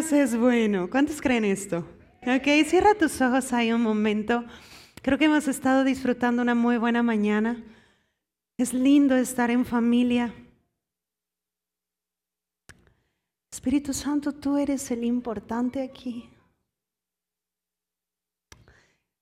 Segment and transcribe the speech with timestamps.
[0.00, 0.88] Es bueno.
[0.88, 1.86] ¿Cuántos creen esto?
[2.22, 4.46] Ok, cierra tus ojos ahí un momento.
[5.02, 7.62] Creo que hemos estado disfrutando una muy buena mañana.
[8.56, 10.34] Es lindo estar en familia.
[13.52, 16.30] Espíritu Santo, tú eres el importante aquí.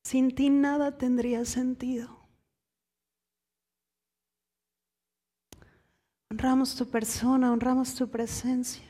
[0.05, 2.17] Sin ti nada tendría sentido.
[6.31, 8.88] Honramos tu persona, honramos tu presencia.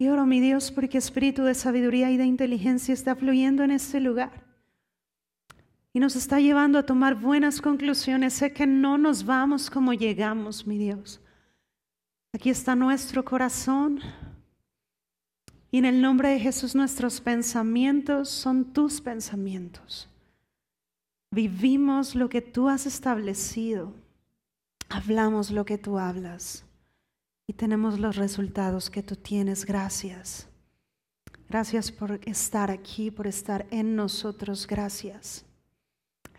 [0.00, 3.98] Y oro, mi Dios, porque espíritu de sabiduría y de inteligencia está fluyendo en este
[3.98, 4.46] lugar.
[5.92, 8.34] Y nos está llevando a tomar buenas conclusiones.
[8.34, 11.20] Sé que no nos vamos como llegamos, mi Dios.
[12.32, 14.00] Aquí está nuestro corazón.
[15.72, 20.08] Y en el nombre de Jesús nuestros pensamientos son tus pensamientos.
[21.32, 23.92] Vivimos lo que tú has establecido.
[24.88, 26.67] Hablamos lo que tú hablas
[27.48, 29.64] y tenemos los resultados que tú tienes.
[29.64, 30.46] Gracias.
[31.48, 34.66] Gracias por estar aquí, por estar en nosotros.
[34.66, 35.46] Gracias.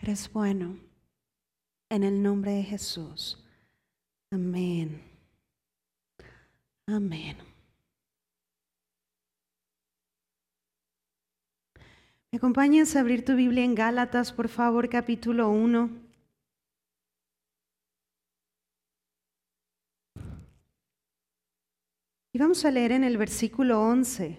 [0.02, 0.78] Eres bueno.
[1.90, 3.44] En el nombre de Jesús.
[4.30, 5.02] Amén.
[6.86, 7.38] Amén.
[12.32, 16.09] ¿Me acompañas a abrir tu Biblia en Gálatas, por favor, capítulo 1?
[22.32, 24.38] Y vamos a leer en el versículo 11.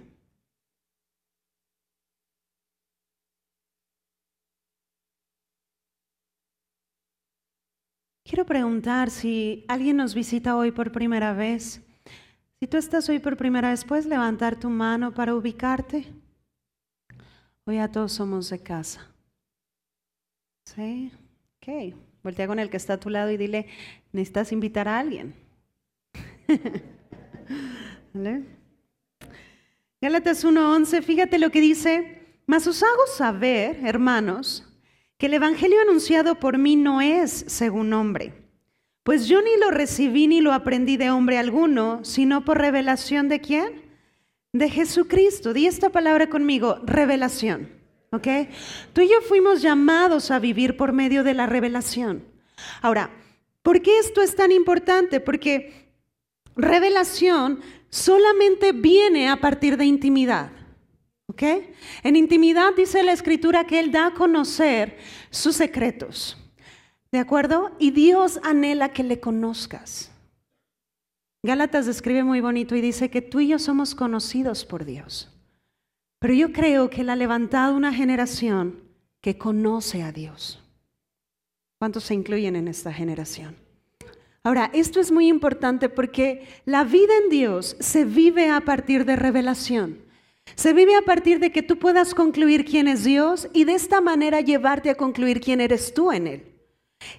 [8.25, 11.83] Quiero preguntar si alguien nos visita hoy por primera vez.
[12.61, 16.07] Si tú estás hoy por primera vez, ¿puedes levantar tu mano para ubicarte?
[17.65, 19.13] Hoy ya todos somos de casa.
[20.65, 21.11] ¿Sí?
[21.57, 21.97] Ok.
[22.23, 23.67] Voltea con el que está a tu lado y dile,
[24.13, 25.35] necesitas invitar a alguien.
[28.13, 28.43] ¿Vale?
[30.01, 34.67] Gálatas 1:11, fíjate lo que dice, mas os hago saber, hermanos,
[35.19, 38.33] que el Evangelio anunciado por mí no es según hombre,
[39.03, 43.41] pues yo ni lo recibí ni lo aprendí de hombre alguno, sino por revelación de
[43.41, 43.83] quién?
[44.53, 45.53] De Jesucristo.
[45.53, 47.69] Di esta palabra conmigo, revelación.
[48.13, 48.27] ¿Ok?
[48.93, 52.25] Tú y yo fuimos llamados a vivir por medio de la revelación.
[52.83, 53.11] Ahora,
[53.63, 55.21] ¿por qué esto es tan importante?
[55.21, 55.93] Porque
[56.57, 60.51] revelación solamente viene a partir de intimidad.
[61.27, 61.43] ¿Ok?
[62.03, 64.99] En intimidad dice la escritura que Él da a conocer
[65.31, 66.37] sus secretos.
[67.13, 67.73] ¿De acuerdo?
[67.79, 70.11] Y Dios anhela que le conozcas.
[71.43, 75.29] Gálatas describe muy bonito y dice que tú y yo somos conocidos por Dios.
[76.19, 78.81] Pero yo creo que Él ha levantado una generación
[79.21, 80.63] que conoce a Dios.
[81.79, 83.57] ¿Cuántos se incluyen en esta generación?
[84.43, 89.15] Ahora, esto es muy importante porque la vida en Dios se vive a partir de
[89.15, 90.03] revelación.
[90.55, 94.01] Se vive a partir de que tú puedas concluir quién es Dios y de esta
[94.01, 96.47] manera llevarte a concluir quién eres tú en Él.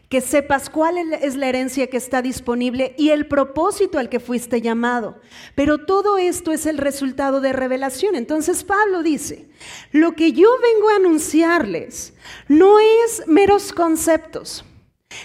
[0.10, 4.60] Que sepas cuál es la herencia que está disponible y el propósito al que fuiste
[4.60, 5.20] llamado.
[5.54, 8.16] Pero todo esto es el resultado de revelación.
[8.16, 9.48] Entonces Pablo dice,
[9.92, 12.16] lo que yo vengo a anunciarles
[12.48, 14.66] no es meros conceptos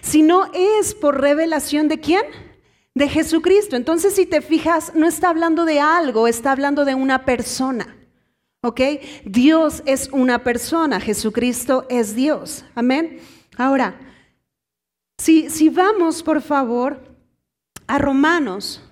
[0.02, 2.22] sino es por revelación de quién?
[2.94, 3.76] De Jesucristo.
[3.76, 7.96] Entonces, si te fijas, no está hablando de algo, está hablando de una persona.
[8.62, 8.80] ¿Ok?
[9.24, 12.64] Dios es una persona, Jesucristo es Dios.
[12.74, 13.20] Amén.
[13.56, 14.00] Ahora,
[15.18, 17.00] si, si vamos, por favor,
[17.86, 18.82] a Romanos,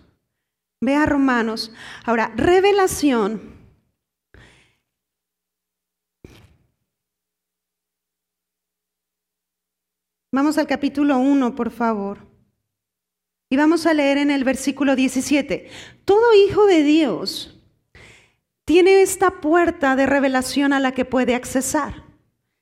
[0.81, 1.73] ve a Romanos.
[2.05, 3.54] Ahora, revelación
[10.35, 12.27] Vamos al capítulo 1, por favor.
[13.49, 15.71] Y vamos a leer en el versículo 17.
[16.05, 17.61] Todo hijo de Dios
[18.65, 22.03] tiene esta puerta de revelación a la que puede accesar.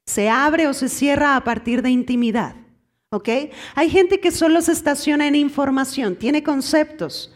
[0.04, 2.56] Se abre o se cierra a partir de intimidad.
[3.08, 3.30] ¿Ok?
[3.74, 7.34] Hay gente que solo se estaciona en información, tiene conceptos,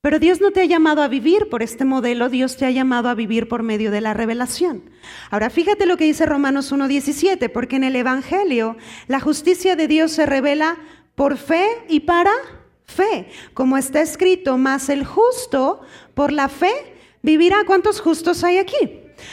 [0.00, 3.08] pero Dios no te ha llamado a vivir por este modelo, Dios te ha llamado
[3.08, 4.90] a vivir por medio de la revelación.
[5.30, 8.76] Ahora fíjate lo que dice Romanos 1.17, porque en el Evangelio
[9.08, 10.78] la justicia de Dios se revela
[11.16, 12.30] por fe y para
[12.84, 15.80] fe, como está escrito, más el justo
[16.14, 16.72] por la fe
[17.22, 17.64] vivirá.
[17.66, 18.76] ¿Cuántos justos hay aquí?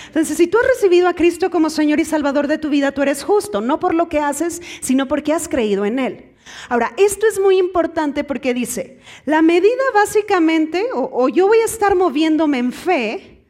[0.07, 3.03] Entonces, si tú has recibido a Cristo como Señor y Salvador de tu vida, tú
[3.03, 6.34] eres justo, no por lo que haces, sino porque has creído en Él.
[6.69, 11.95] Ahora, esto es muy importante porque dice, la medida básicamente, o, yo voy a estar
[11.95, 13.45] moviéndome en fe,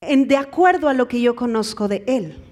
[0.00, 2.42] en, de acuerdo a lo que yo conozco de Él.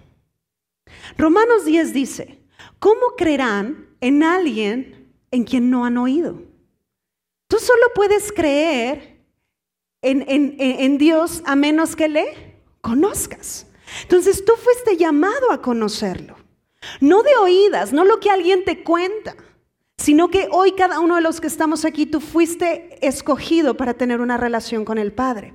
[1.17, 2.39] Romanos 10 dice,
[2.79, 6.43] ¿cómo creerán en alguien en quien no han oído?
[7.49, 9.21] Tú solo puedes creer
[10.03, 13.67] en, en Dios a menos que le conozcas.
[14.03, 16.46] Entonces tú fuiste llamado a conocerlo.
[17.01, 19.37] No de oídas, no lo que alguien te cuenta,
[19.97, 24.21] sino que hoy cada uno de los que estamos aquí, tú fuiste escogido para tener
[24.21, 25.55] una relación con el Padre.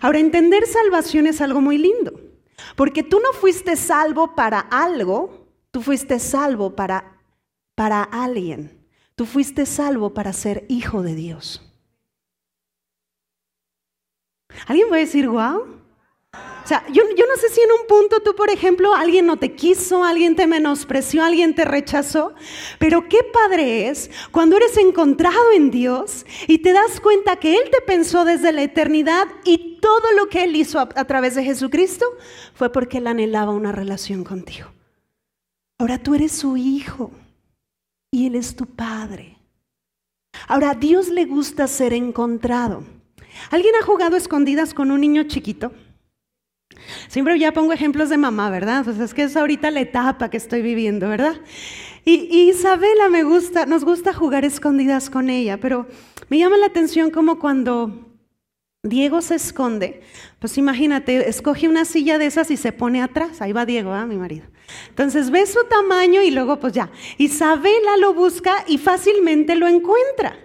[0.00, 2.20] Ahora, entender salvación es algo muy lindo,
[2.76, 7.20] porque tú no fuiste salvo para algo, tú fuiste salvo para,
[7.74, 8.84] para alguien.
[9.14, 11.62] Tú fuiste salvo para ser hijo de Dios.
[14.66, 15.83] ¿Alguien puede decir, wow?
[16.64, 19.54] O sea, yo, no sé si en un punto tú, por ejemplo, alguien no te
[19.54, 22.32] quiso, alguien te menospreció, alguien te rechazó,
[22.78, 27.64] pero qué padre es cuando eres encontrado en Dios y te das cuenta que Él
[27.70, 32.06] te pensó desde la eternidad y todo lo que Él hizo a, través de Jesucristo
[32.54, 34.68] fue porque Él anhelaba una relación contigo.
[35.78, 37.10] Ahora tú eres su hijo
[38.10, 39.36] y Él es tu padre.
[40.48, 42.84] Ahora Dios le gusta ser encontrado.
[43.50, 45.72] ¿Alguien ha jugado escondidas con un niño chiquito?
[47.08, 48.84] Siempre ya pongo ejemplos de mamá, ¿verdad?
[48.84, 51.36] Pues es que es ahorita la etapa que estoy viviendo, ¿verdad?
[52.04, 55.86] Y, Isabela me gusta, nos gusta jugar escondidas con ella, pero
[56.28, 58.14] me llama la atención como cuando
[58.82, 60.02] Diego se esconde,
[60.38, 64.04] pues imagínate, escoge una silla de esas y se pone atrás, ahí va Diego, ¿ah?
[64.04, 64.44] mi marido.
[64.90, 70.38] Entonces ve su tamaño y luego pues ya, Isabela lo busca y fácilmente lo encuentra.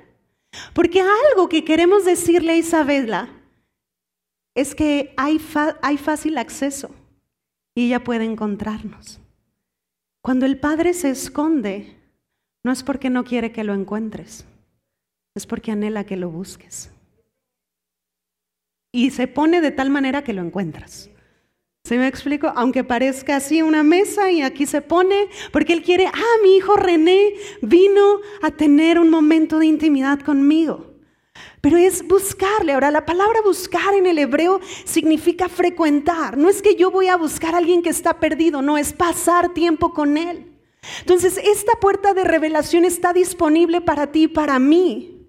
[0.74, 3.30] Porque algo que queremos decirle a Isabela
[4.60, 6.90] es que hay, fácil acceso
[7.74, 9.22] y ella puede encontrarnos.
[10.22, 11.96] Cuando el Padre se esconde,
[12.64, 14.46] no es porque no quiere que lo encuentres,
[15.34, 16.92] es porque anhela que lo busques.
[18.92, 21.10] Y se pone de tal manera que lo encuentras.
[21.86, 22.52] ¿Se me explico?
[22.54, 26.76] Aunque parezca así una mesa y aquí se pone, porque él quiere, ah, mi hijo
[26.76, 30.89] René vino a tener un momento de intimidad conmigo.
[31.62, 32.74] Pero es buscarle.
[32.74, 36.38] Ahora, la palabra buscar en el hebreo significa frecuentar.
[36.38, 39.54] No es que yo voy a buscar a alguien que está perdido, no, es pasar
[39.54, 40.46] tiempo con él.
[41.02, 45.28] Entonces, esta puerta de revelación está disponible para ti y para mí.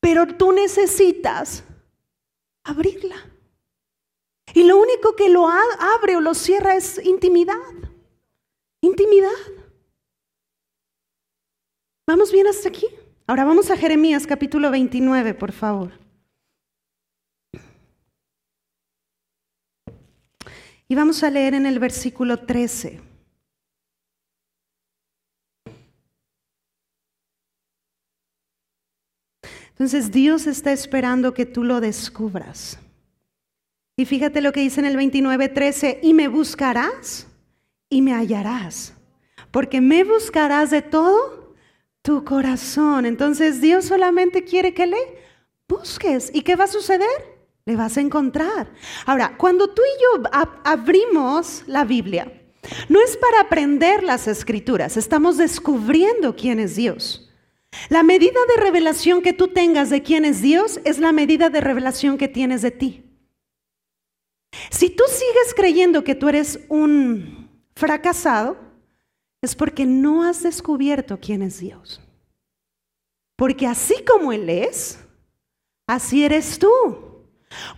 [0.00, 1.62] Pero tú necesitas
[2.64, 3.16] abrirla.
[4.54, 7.54] Y lo único que lo abre o lo cierra es intimidad.
[8.80, 9.30] Intimidad.
[12.06, 12.88] ¿Vamos bien hasta aquí?
[13.30, 15.92] Ahora vamos a Jeremías capítulo 29, por favor.
[20.88, 23.00] Y vamos a leer en el versículo 13.
[29.68, 32.80] Entonces Dios está esperando que tú lo descubras.
[33.96, 37.28] Y fíjate lo que dice en el 29:13, y me buscarás
[37.88, 38.92] y me hallarás,
[39.52, 41.39] porque me buscarás de todo
[42.10, 43.06] tu corazón.
[43.06, 44.98] Entonces Dios solamente quiere que le
[45.68, 46.28] busques.
[46.34, 47.06] ¿Y qué va a suceder?
[47.66, 48.72] Le vas a encontrar.
[49.06, 50.28] Ahora, cuando tú y yo
[50.64, 52.32] abrimos la Biblia,
[52.88, 57.30] no es para aprender las escrituras, estamos descubriendo quién es Dios.
[57.88, 61.60] La medida de revelación que tú tengas de quién es Dios es la medida de
[61.60, 63.04] revelación que tienes de ti.
[64.70, 68.69] Si tú sigues creyendo que tú eres un fracasado,
[69.42, 72.00] es porque no has descubierto quién es Dios.
[73.36, 74.98] Porque así como Él es,
[75.86, 76.68] así eres tú.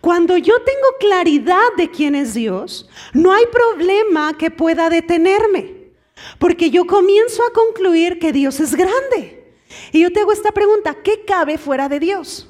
[0.00, 5.92] Cuando yo tengo claridad de quién es Dios, no hay problema que pueda detenerme.
[6.38, 9.54] Porque yo comienzo a concluir que Dios es grande.
[9.92, 12.48] Y yo te hago esta pregunta, ¿qué cabe fuera de Dios?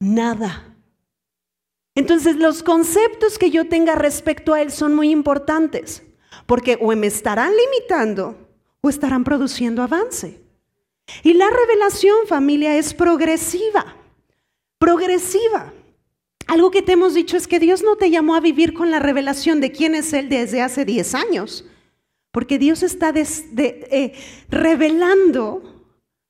[0.00, 0.76] Nada.
[1.94, 6.02] Entonces los conceptos que yo tenga respecto a Él son muy importantes.
[6.46, 8.36] Porque o me estarán limitando
[8.80, 10.40] o estarán produciendo avance.
[11.22, 13.96] Y la revelación, familia, es progresiva.
[14.78, 15.72] Progresiva.
[16.46, 18.98] Algo que te hemos dicho es que Dios no te llamó a vivir con la
[18.98, 21.64] revelación de quién es Él desde hace 10 años.
[22.30, 24.12] Porque Dios está eh,
[24.50, 25.88] revelando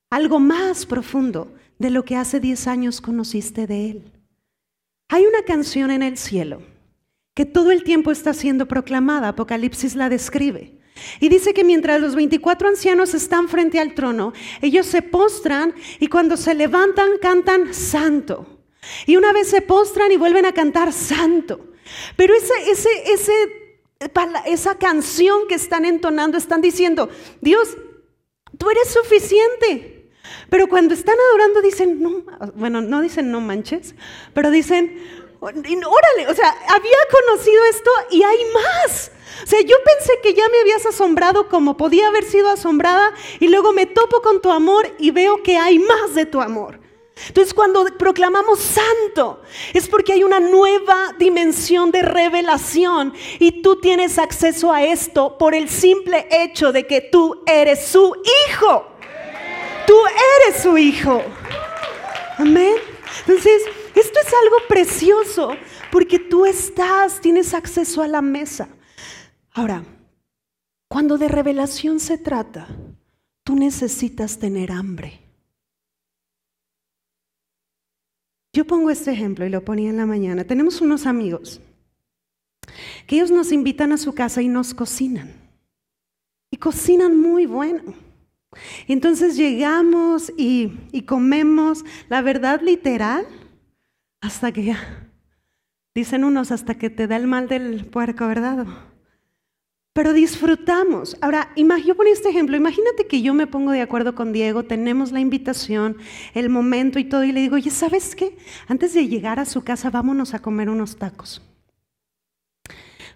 [0.09, 4.11] algo más profundo de lo que hace 10 años conociste de Él.
[5.09, 6.61] Hay una canción en el cielo
[7.35, 9.27] que todo el tiempo está siendo proclamada.
[9.27, 10.73] Apocalipsis la describe.
[11.19, 16.07] Y dice que mientras los 24 ancianos están frente al trono, ellos se postran y
[16.07, 18.63] cuando se levantan cantan santo.
[19.05, 21.73] Y una vez se postran y vuelven a cantar santo.
[22.15, 22.33] Pero
[24.45, 27.09] esa canción que están entonando, están diciendo,
[27.41, 27.77] Dios,
[28.57, 30.09] tú eres suficiente.
[30.49, 32.23] Pero cuando están adorando dicen, no,
[32.55, 33.95] bueno, no dicen no manches,
[34.33, 34.97] pero dicen,
[35.39, 39.11] órale, o sea, había conocido esto y hay más.
[39.43, 43.47] O sea, yo pensé que ya me habías asombrado como podía haber sido asombrada y
[43.47, 46.79] luego me topo con tu amor y veo que hay más de tu amor.
[47.27, 49.41] Entonces cuando proclamamos santo
[49.73, 55.55] es porque hay una nueva dimensión de revelación y tú tienes acceso a esto por
[55.55, 58.15] el simple hecho de que tú eres su
[58.49, 58.85] hijo.
[59.87, 59.95] Tú
[60.47, 61.21] eres su hijo.
[62.37, 62.75] Amén.
[63.21, 63.61] Entonces,
[63.95, 65.55] esto es algo precioso
[65.91, 68.67] porque tú estás, tienes acceso a la mesa.
[69.51, 69.83] Ahora,
[70.89, 72.67] cuando de revelación se trata,
[73.43, 75.21] tú necesitas tener hambre.
[78.53, 80.45] Yo pongo este ejemplo y lo ponía en la mañana.
[80.45, 81.59] Tenemos unos amigos
[83.07, 85.33] que ellos nos invitan a su casa y nos cocinan.
[86.51, 87.93] Y cocinan muy bueno.
[88.87, 93.27] Entonces llegamos y, y comemos, la verdad literal,
[94.25, 94.75] hasta que
[95.93, 98.65] dicen unos, hasta que te da el mal del puerco, ¿verdad?
[99.95, 101.15] pero disfrutamos.
[101.21, 105.13] Ahora, yo pongo este ejemplo, imagínate que yo me pongo de acuerdo con Diego, tenemos
[105.13, 105.95] la invitación,
[106.33, 108.37] el momento y todo, y le digo, oye, ¿sabes qué?
[108.67, 111.41] Antes de llegar a su casa, vámonos a comer unos tacos.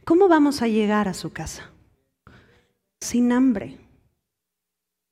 [0.05, 1.69] ¿Cómo vamos a llegar a su casa?
[3.01, 3.77] Sin hambre.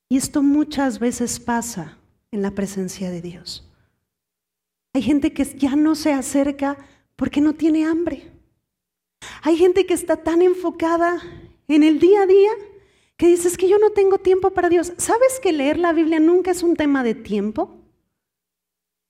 [0.08, 1.98] Y esto muchas veces pasa
[2.30, 3.67] en la presencia de Dios.
[4.94, 6.76] Hay gente que ya no se acerca
[7.16, 8.30] porque no tiene hambre.
[9.42, 11.20] Hay gente que está tan enfocada
[11.66, 12.50] en el día a día
[13.16, 14.92] que dices que yo no tengo tiempo para Dios.
[14.96, 17.76] ¿Sabes que leer la Biblia nunca es un tema de tiempo?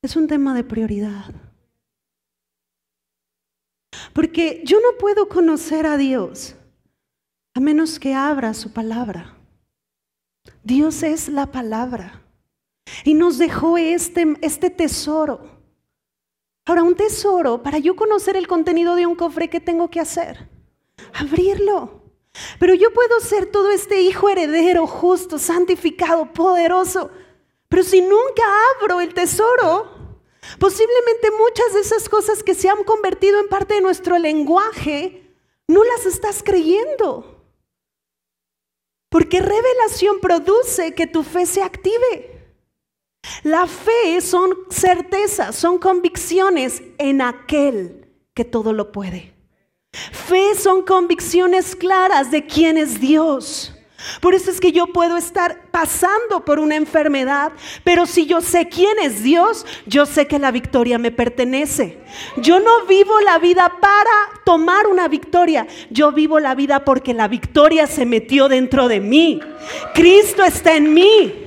[0.03, 1.35] Es un tema de prioridad.
[4.13, 6.55] Porque yo no puedo conocer a Dios
[7.55, 9.37] a menos que abra su palabra.
[10.63, 12.23] Dios es la palabra
[13.05, 15.58] y nos dejó este, este tesoro.
[16.69, 20.51] Ahora, un tesoro, para yo conocer el contenido de un cofre, ¿qué tengo que hacer?
[21.15, 22.03] Abrirlo.
[22.61, 27.11] Pero yo puedo ser todo este hijo heredero, justo, santificado, poderoso.
[27.71, 28.43] Pero si nunca
[28.77, 30.21] abro el tesoro,
[30.59, 35.35] posiblemente muchas de esas cosas que se han convertido en parte de nuestro lenguaje,
[35.69, 37.47] no las estás creyendo.
[39.09, 42.38] Porque revelación produce que tu fe se active.
[43.43, 49.35] La fe son certezas, son convicciones en aquel que todo lo puede.
[49.93, 53.75] Fe son convicciones claras de quién es Dios.
[54.21, 58.69] Por eso es que yo puedo estar pasando por una enfermedad, pero si yo sé
[58.69, 61.99] quién es Dios, yo sé que la victoria me pertenece.
[62.37, 67.27] Yo no vivo la vida para tomar una victoria, yo vivo la vida porque la
[67.27, 69.41] victoria se metió dentro de mí.
[69.95, 71.47] Cristo está en mí.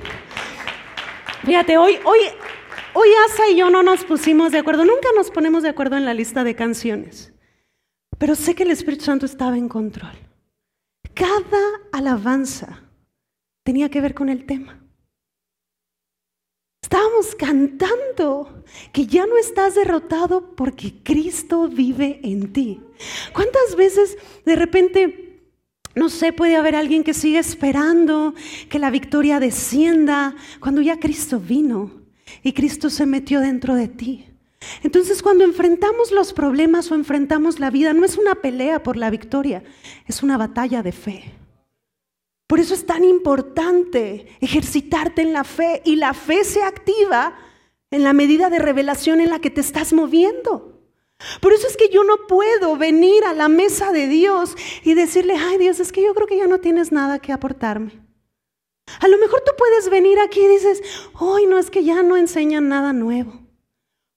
[1.44, 2.20] Fíjate, hoy, hoy,
[2.94, 6.04] hoy Asa y yo no nos pusimos de acuerdo, nunca nos ponemos de acuerdo en
[6.04, 7.32] la lista de canciones.
[8.18, 10.12] Pero sé que el Espíritu Santo estaba en control.
[11.14, 12.84] Cada alabanza
[13.64, 14.78] tenía que ver con el tema.
[16.80, 22.80] Estábamos cantando que ya no estás derrotado porque Cristo vive en ti.
[23.32, 25.31] ¿Cuántas veces de repente,
[25.94, 28.34] no sé, puede haber alguien que sigue esperando
[28.68, 31.90] que la victoria descienda cuando ya Cristo vino
[32.42, 34.26] y Cristo se metió dentro de ti?
[34.82, 39.10] Entonces cuando enfrentamos los problemas o enfrentamos la vida, no es una pelea por la
[39.10, 39.62] victoria,
[40.06, 41.24] es una batalla de fe.
[42.46, 47.34] Por eso es tan importante ejercitarte en la fe y la fe se activa
[47.90, 50.71] en la medida de revelación en la que te estás moviendo.
[51.40, 55.34] Por eso es que yo no puedo venir a la mesa de Dios y decirle,
[55.36, 58.00] ay Dios, es que yo creo que ya no tienes nada que aportarme.
[59.00, 60.82] A lo mejor tú puedes venir aquí y dices,
[61.18, 63.40] hoy no es que ya no enseñan nada nuevo.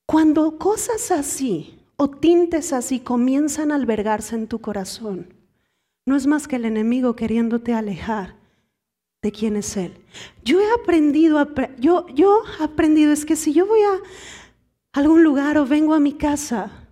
[0.06, 5.34] Cuando cosas así o tintes así comienzan a albergarse en tu corazón,
[6.06, 8.36] no es más que el enemigo queriéndote alejar
[9.22, 9.98] de quién es Él.
[10.44, 11.48] Yo he aprendido,
[11.80, 14.00] yo, yo he aprendido, es que si yo voy a
[14.94, 16.85] algún lugar o vengo a mi casa,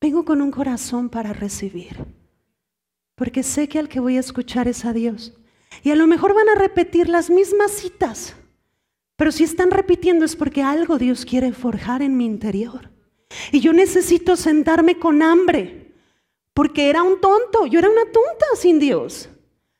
[0.00, 2.04] vengo con un corazón para recibir.
[3.14, 5.34] Porque sé que al que voy a escuchar es a Dios.
[5.82, 8.36] Y a lo mejor van a repetir las mismas citas.
[9.16, 12.90] Pero si están repitiendo es porque algo Dios quiere forjar en mi interior.
[13.50, 15.92] Y yo necesito sentarme con hambre,
[16.54, 19.28] porque era un tonto, yo era una tonta sin Dios.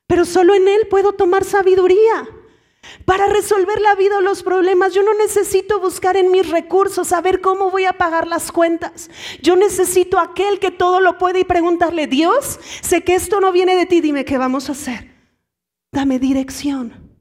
[0.06, 2.28] Pero solo en Él puedo tomar sabiduría.
[3.04, 7.40] Para resolver la vida o los problemas, yo no necesito buscar en mis recursos, saber
[7.40, 9.11] cómo voy a pagar las cuentas.
[9.42, 13.76] Yo necesito aquel que todo lo puede y preguntarle, Dios, sé que esto no viene
[13.76, 15.11] de ti, dime qué vamos a hacer.
[15.92, 17.16] Dame dirección,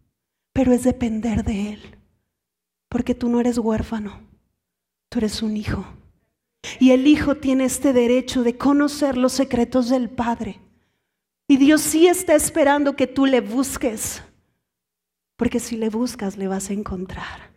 [0.53, 1.97] pero es depender de Él.
[2.89, 4.21] Porque tú no eres huérfano,
[5.09, 5.85] tú eres un hijo.
[6.79, 10.59] Y el hijo tiene este derecho de conocer los secretos del Padre.
[11.47, 14.21] Y Dios sí está esperando que tú le busques.
[15.37, 17.51] Porque si le buscas, le vas a encontrar.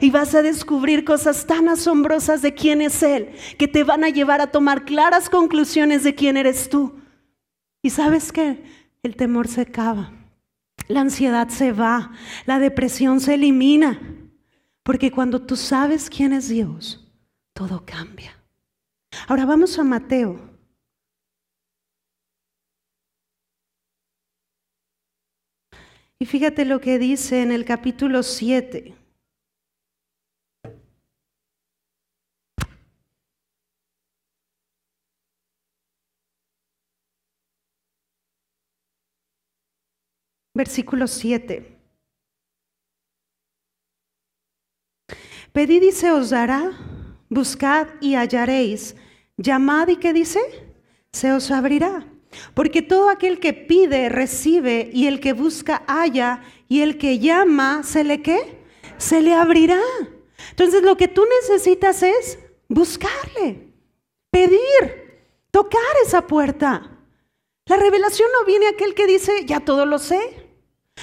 [0.00, 4.08] Y vas a descubrir cosas tan asombrosas de quién es Él, que te van a
[4.08, 6.94] llevar a tomar claras conclusiones de quién eres tú.
[7.82, 8.64] Y sabes que
[9.02, 10.12] el temor se acaba,
[10.88, 12.10] la ansiedad se va,
[12.46, 14.00] la depresión se elimina.
[14.82, 17.12] Porque cuando tú sabes quién es Dios,
[17.52, 18.36] todo cambia.
[19.28, 20.55] Ahora vamos a Mateo.
[26.18, 28.94] Y fíjate lo que dice en el capítulo 7.
[40.54, 41.76] Versículo 7.
[45.52, 46.72] Pedid y se os dará,
[47.28, 48.96] buscad y hallaréis,
[49.36, 50.40] llamad y qué dice,
[51.12, 52.15] se os abrirá.
[52.54, 57.82] Porque todo aquel que pide, recibe, y el que busca, halla, y el que llama,
[57.82, 58.58] ¿se le qué?
[58.98, 59.80] Se le abrirá.
[60.50, 62.38] Entonces lo que tú necesitas es
[62.68, 63.72] buscarle,
[64.30, 66.90] pedir, tocar esa puerta.
[67.66, 70.20] La revelación no viene aquel que dice, ya todo lo sé.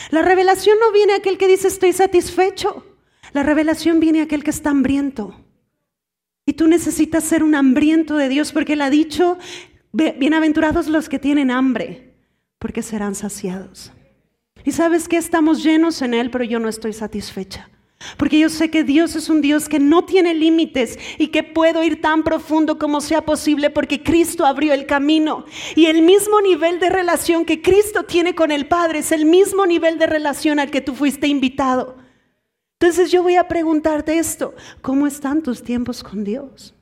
[0.09, 2.85] La revelación no viene aquel que dice, estoy satisfecho.
[3.33, 5.35] La revelación viene aquel que está hambriento.
[6.45, 9.37] Y tú necesitas ser un hambriento de Dios porque Él ha dicho,
[9.95, 12.15] Bienaventurados los que tienen hambre,
[12.57, 13.91] porque serán saciados.
[14.65, 17.69] Y sabes que estamos llenos en Él, pero yo no estoy satisfecha.
[18.17, 21.83] Porque yo sé que Dios es un Dios que no tiene límites y que puedo
[21.83, 25.45] ir tan profundo como sea posible porque Cristo abrió el camino.
[25.75, 29.67] Y el mismo nivel de relación que Cristo tiene con el Padre es el mismo
[29.67, 31.97] nivel de relación al que tú fuiste invitado.
[32.79, 36.73] Entonces yo voy a preguntarte esto, ¿cómo están tus tiempos con Dios?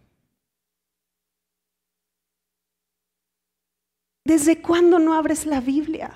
[4.23, 6.11] ¿Desde cuándo no abres la Biblia?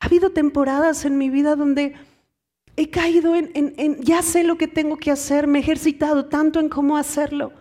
[0.00, 1.94] Ha habido temporadas en mi vida donde
[2.76, 6.68] he caído en, ya sé lo que tengo que hacer, me he ejercitado tanto en
[6.68, 7.52] cómo hacerlo,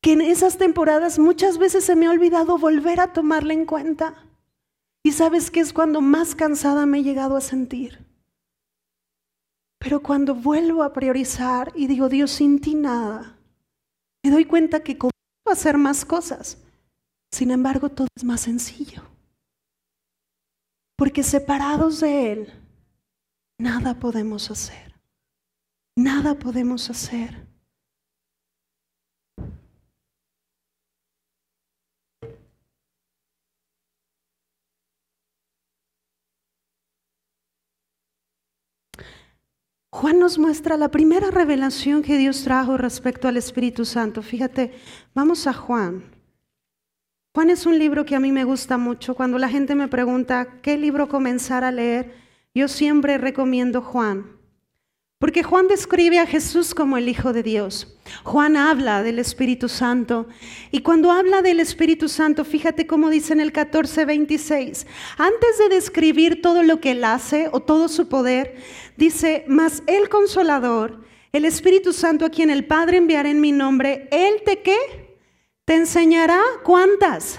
[0.00, 4.26] que en esas temporadas muchas veces se me ha olvidado volver a tomarla en cuenta.
[5.04, 8.06] Y sabes que es cuando más cansada me he llegado a sentir.
[9.78, 13.36] Pero cuando vuelvo a priorizar y digo, Dios, sin ti nada,
[14.22, 14.96] me doy cuenta que
[15.50, 16.58] hacer más cosas.
[17.30, 19.02] Sin embargo, todo es más sencillo.
[20.96, 22.52] Porque separados de Él,
[23.58, 24.94] nada podemos hacer.
[25.96, 27.51] Nada podemos hacer.
[39.92, 44.22] Juan nos muestra la primera revelación que Dios trajo respecto al Espíritu Santo.
[44.22, 44.72] Fíjate,
[45.14, 46.02] vamos a Juan.
[47.34, 49.14] Juan es un libro que a mí me gusta mucho.
[49.14, 52.14] Cuando la gente me pregunta qué libro comenzar a leer,
[52.54, 54.38] yo siempre recomiendo Juan.
[55.22, 57.96] Porque Juan describe a Jesús como el Hijo de Dios.
[58.24, 60.26] Juan habla del Espíritu Santo.
[60.72, 64.84] Y cuando habla del Espíritu Santo, fíjate cómo dice en el 14:26,
[65.18, 68.56] antes de describir todo lo que Él hace o todo su poder,
[68.96, 74.08] dice, mas el consolador, el Espíritu Santo a quien el Padre enviará en mi nombre,
[74.10, 74.76] Él te qué?
[75.64, 77.38] Te enseñará cuántas?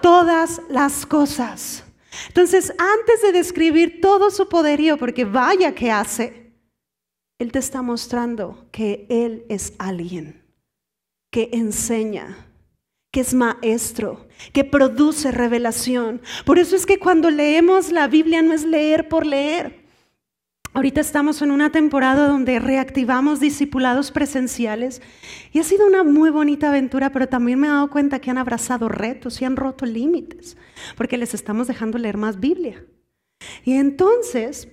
[0.00, 1.82] Todas las cosas.
[2.28, 6.49] Entonces, antes de describir todo su poderío, porque vaya que hace,
[7.40, 10.42] él te está mostrando que Él es alguien
[11.32, 12.36] que enseña,
[13.10, 16.20] que es maestro, que produce revelación.
[16.44, 19.80] Por eso es que cuando leemos la Biblia no es leer por leer.
[20.74, 25.00] Ahorita estamos en una temporada donde reactivamos discipulados presenciales
[25.50, 28.38] y ha sido una muy bonita aventura, pero también me he dado cuenta que han
[28.38, 30.58] abrazado retos y han roto límites,
[30.94, 32.84] porque les estamos dejando leer más Biblia.
[33.64, 34.68] Y entonces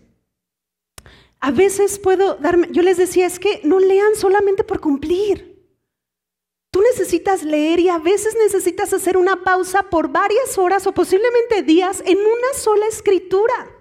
[1.40, 5.58] a veces puedo darme, yo les decía, es que no lean solamente por cumplir.
[6.72, 11.64] Tú necesitas leer y a veces necesitas hacer una pausa por varias horas o posiblemente
[11.64, 13.72] días en una sola escritura.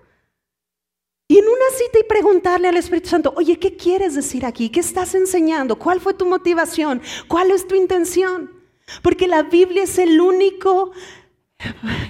[1.29, 4.71] Y en una cita y preguntarle al Espíritu Santo, oye, ¿qué quieres decir aquí?
[4.71, 5.77] ¿Qué estás enseñando?
[5.77, 7.03] ¿Cuál fue tu motivación?
[7.27, 8.53] ¿Cuál es tu intención?
[9.03, 10.93] Porque la Biblia es el único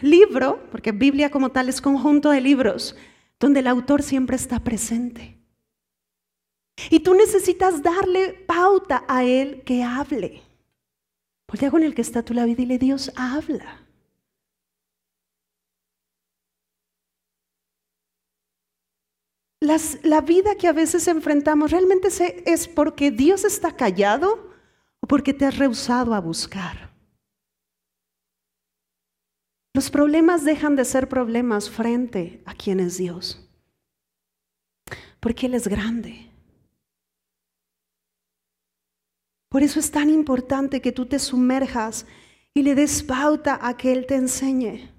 [0.02, 2.94] libro, porque Biblia como tal es conjunto de libros,
[3.40, 5.35] donde el autor siempre está presente.
[6.90, 10.42] Y tú necesitas darle pauta a Él que hable.
[11.48, 13.82] Voltea con el que está a tu lado y dile, Dios habla.
[20.02, 22.08] la vida que a veces enfrentamos realmente
[22.46, 24.54] es porque Dios está callado
[25.00, 26.94] o porque te has rehusado a buscar.
[29.74, 33.42] Los problemas dejan de ser problemas frente a quien es Dios.
[35.20, 36.30] porque Él es grande.
[39.56, 42.04] Por eso es tan importante que tú te sumerjas
[42.52, 44.92] y le des pauta a que Él te enseñe.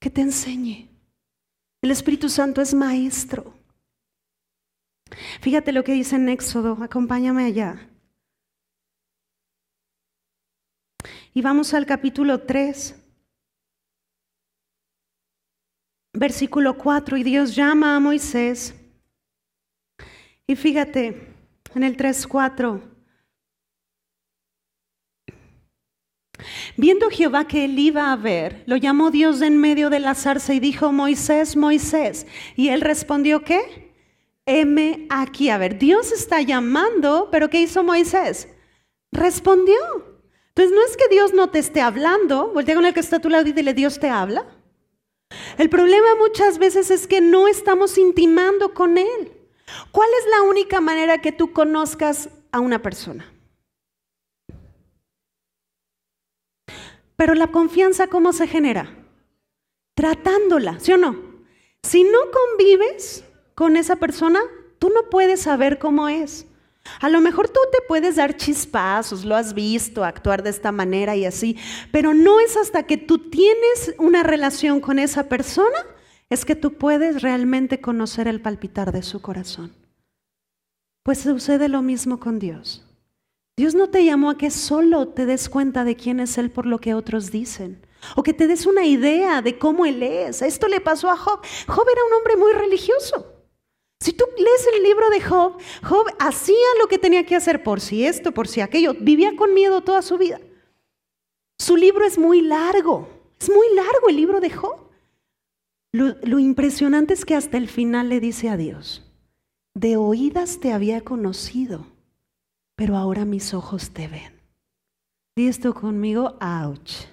[0.00, 0.88] Que te enseñe.
[1.82, 3.52] El Espíritu Santo es maestro.
[5.42, 7.90] Fíjate lo que dice en Éxodo, acompáñame allá.
[11.34, 12.96] Y vamos al capítulo 3,
[16.14, 18.74] versículo 4, y Dios llama a Moisés.
[20.46, 21.34] Y fíjate,
[21.74, 22.95] en el 3, 4.
[26.76, 30.52] Viendo Jehová que él iba a ver, lo llamó Dios en medio de la zarza
[30.52, 32.26] y dijo, Moisés, Moisés.
[32.54, 33.94] Y él respondió, ¿qué?
[34.44, 35.48] Heme aquí.
[35.48, 38.48] A ver, Dios está llamando, pero ¿qué hizo Moisés?
[39.10, 39.76] Respondió.
[40.48, 43.20] Entonces no es que Dios no te esté hablando, voltea con el que está a
[43.20, 44.46] tu lado y dile, Dios te habla.
[45.58, 49.32] El problema muchas veces es que no estamos intimando con Él.
[49.90, 53.35] ¿Cuál es la única manera que tú conozcas a una persona?
[57.16, 58.94] Pero la confianza, ¿cómo se genera?
[59.94, 61.16] Tratándola, ¿sí o no?
[61.82, 63.24] Si no convives
[63.54, 64.40] con esa persona,
[64.78, 66.46] tú no puedes saber cómo es.
[67.00, 71.16] A lo mejor tú te puedes dar chispazos, lo has visto, actuar de esta manera
[71.16, 71.56] y así,
[71.90, 75.78] pero no es hasta que tú tienes una relación con esa persona,
[76.30, 79.72] es que tú puedes realmente conocer el palpitar de su corazón.
[81.02, 82.85] Pues sucede lo mismo con Dios.
[83.58, 86.66] Dios no te llamó a que solo te des cuenta de quién es Él por
[86.66, 90.42] lo que otros dicen, o que te des una idea de cómo Él es.
[90.42, 91.40] Esto le pasó a Job.
[91.66, 93.32] Job era un hombre muy religioso.
[93.98, 97.80] Si tú lees el libro de Job, Job hacía lo que tenía que hacer por
[97.80, 98.92] si esto, por si aquello.
[99.00, 100.38] Vivía con miedo toda su vida.
[101.58, 103.08] Su libro es muy largo.
[103.40, 104.90] Es muy largo el libro de Job.
[105.92, 109.10] Lo, lo impresionante es que hasta el final le dice a Dios,
[109.72, 111.95] de oídas te había conocido
[112.76, 114.40] pero ahora mis ojos te ven.
[115.34, 117.06] Di esto conmigo, ouch.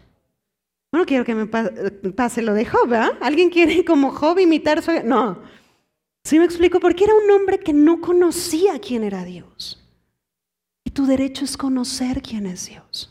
[0.91, 3.17] No quiero que me pase lo de Job, ¿verdad?
[3.19, 4.83] ¿Alguien quiere como Job imitar?
[4.83, 4.91] Su...
[5.03, 5.41] No.
[6.23, 9.83] Sí me explico, porque era un hombre que no conocía quién era Dios.
[10.85, 13.09] Y tu derecho es conocer quién es Dios.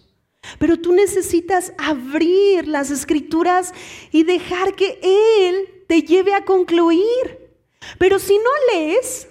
[0.58, 3.74] Pero tú necesitas abrir las escrituras
[4.12, 7.56] y dejar que Él te lleve a concluir.
[7.98, 9.28] Pero si no lees,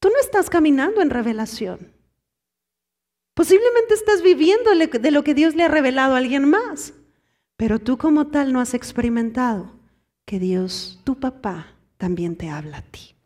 [0.00, 1.89] tú no estás caminando en revelación.
[3.40, 6.92] Posiblemente estás viviendo de lo que Dios le ha revelado a alguien más,
[7.56, 9.72] pero tú como tal no has experimentado
[10.26, 13.16] que Dios, tu papá, también te habla a ti.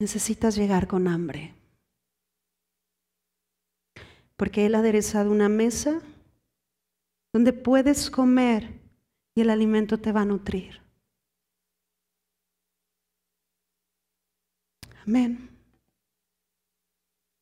[0.00, 1.54] Necesitas llegar con hambre,
[4.36, 6.02] porque Él ha aderezado una mesa
[7.32, 8.80] donde puedes comer
[9.36, 10.83] y el alimento te va a nutrir.
[15.06, 15.50] Amén.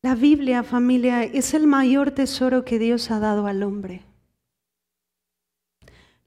[0.03, 4.03] La Biblia, familia, es el mayor tesoro que Dios ha dado al hombre.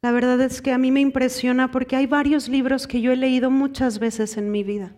[0.01, 3.17] La verdad es que a mí me impresiona porque hay varios libros que yo he
[3.17, 4.95] leído muchas veces en mi vida,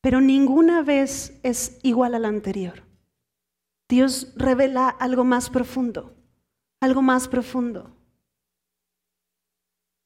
[0.00, 2.84] pero ninguna vez es igual a la anterior.
[3.88, 6.14] Dios revela algo más profundo,
[6.80, 7.94] algo más profundo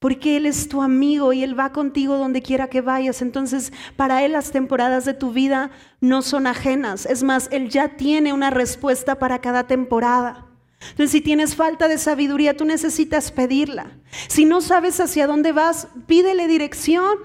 [0.07, 3.23] porque Él es tu amigo y Él va contigo donde quiera que vayas.
[3.23, 7.07] Entonces, para Él las temporadas de tu vida no son ajenas.
[7.07, 10.47] Es más, Él ya tiene una respuesta para cada temporada.
[10.90, 13.99] Entonces, si tienes falta de sabiduría, tú necesitas pedirla.
[14.29, 17.19] Si no sabes hacia dónde vas, pídele dirección.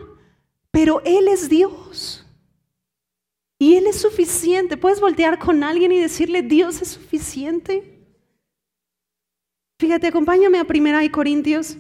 [0.72, 2.26] Pero Él es Dios.
[3.60, 4.76] Y Él es suficiente.
[4.76, 8.08] Puedes voltear con alguien y decirle, Dios es suficiente.
[9.78, 11.78] Fíjate, acompáñame a Primera de Corintios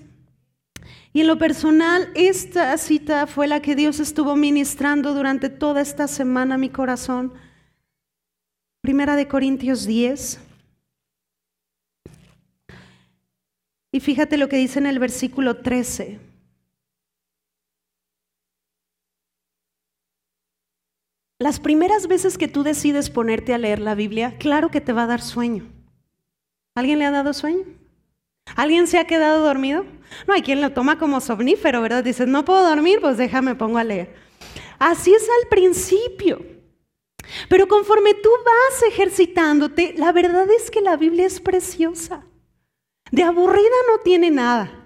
[1.13, 6.07] y en lo personal, esta cita fue la que Dios estuvo ministrando durante toda esta
[6.07, 7.33] semana mi corazón.
[8.81, 10.39] Primera de Corintios 10.
[13.91, 16.19] Y fíjate lo que dice en el versículo 13.
[21.39, 25.03] Las primeras veces que tú decides ponerte a leer la Biblia, claro que te va
[25.03, 25.67] a dar sueño.
[26.75, 27.80] ¿Alguien le ha dado sueño?
[28.55, 29.85] ¿Alguien se ha quedado dormido?
[30.27, 32.03] No, hay quien lo toma como somnífero, ¿verdad?
[32.03, 34.13] Dices, no puedo dormir, pues déjame, pongo a leer.
[34.79, 36.43] Así es al principio.
[37.49, 42.25] Pero conforme tú vas ejercitándote, la verdad es que la Biblia es preciosa.
[43.11, 44.81] De aburrida no tiene nada.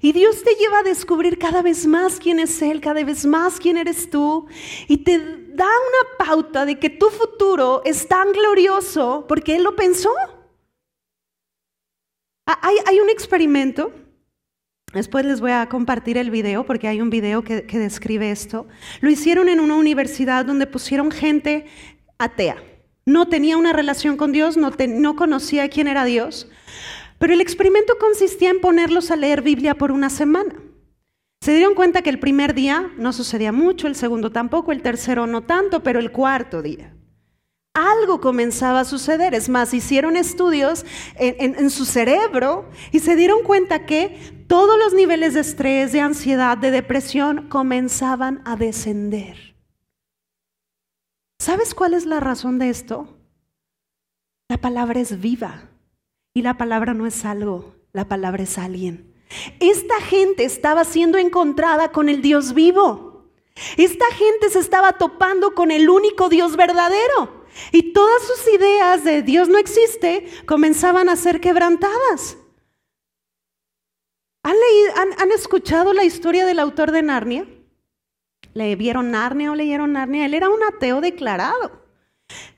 [0.00, 3.58] Y Dios te lleva a descubrir cada vez más quién es Él, cada vez más
[3.58, 4.46] quién eres tú.
[4.86, 9.76] Y te da una pauta de que tu futuro es tan glorioso porque Él lo
[9.76, 10.10] pensó.
[12.62, 13.92] Hay, un experimento
[14.94, 18.66] Después les voy a compartir el video porque hay un video que, describe esto.
[19.02, 21.66] Lo hicieron en una universidad donde pusieron gente
[22.16, 22.56] atea.
[23.04, 26.48] No tenía una relación con Dios, no, no conocía quién era Dios.
[27.18, 30.54] Pero el experimento consistía en ponerlos a leer Biblia por una semana.
[31.42, 35.26] Se dieron cuenta que el primer día no sucedía mucho, el segundo tampoco, el tercero
[35.26, 36.94] no tanto, pero el cuarto día
[37.78, 39.34] algo comenzaba a suceder.
[39.34, 40.84] Es más, hicieron estudios
[41.16, 46.58] en, su cerebro y se dieron cuenta que todos los niveles de estrés, de ansiedad,
[46.58, 49.56] de depresión comenzaban a descender.
[51.38, 53.16] ¿Sabes cuál es la razón de esto?
[54.48, 55.68] La palabra es viva
[56.34, 59.14] y la palabra no es algo, la palabra es alguien.
[59.60, 63.30] Esta gente estaba siendo encontrada con el Dios vivo.
[63.76, 67.37] Esta gente se estaba topando con el único Dios verdadero.
[67.72, 72.36] Y todas sus ideas de Dios no existe comenzaban a ser quebrantadas.
[74.42, 77.46] ¿Han, escuchado la historia del autor de Narnia?
[78.54, 80.24] ¿Le vieron Narnia o leyeron Narnia?
[80.24, 81.82] Él era un ateo declarado.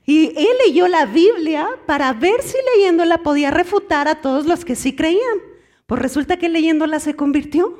[0.05, 4.75] Y él leyó la Biblia para ver si leyéndola podía refutar a todos los que
[4.75, 5.39] sí creían.
[5.85, 7.77] Pues resulta que leyéndola se convirtió.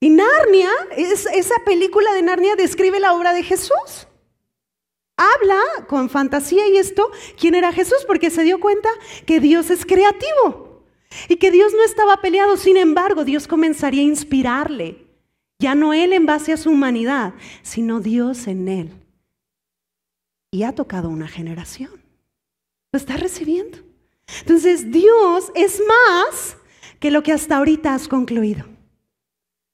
[0.00, 4.08] Y Narnia, esa película de Narnia describe la obra de Jesús
[5.22, 8.88] habla con fantasía y esto, quién era Jesús, porque se dio cuenta
[9.26, 10.82] que Dios es creativo
[11.28, 12.56] y que Dios no estaba peleado.
[12.56, 15.06] Sin embargo, Dios comenzaría a inspirarle,
[15.58, 18.90] ya no él en base a su humanidad, sino Dios en él.
[20.50, 22.02] Y ha tocado una generación.
[22.92, 23.78] Lo está recibiendo.
[24.40, 26.56] Entonces, Dios es más
[27.00, 28.66] que lo que hasta ahorita has concluido.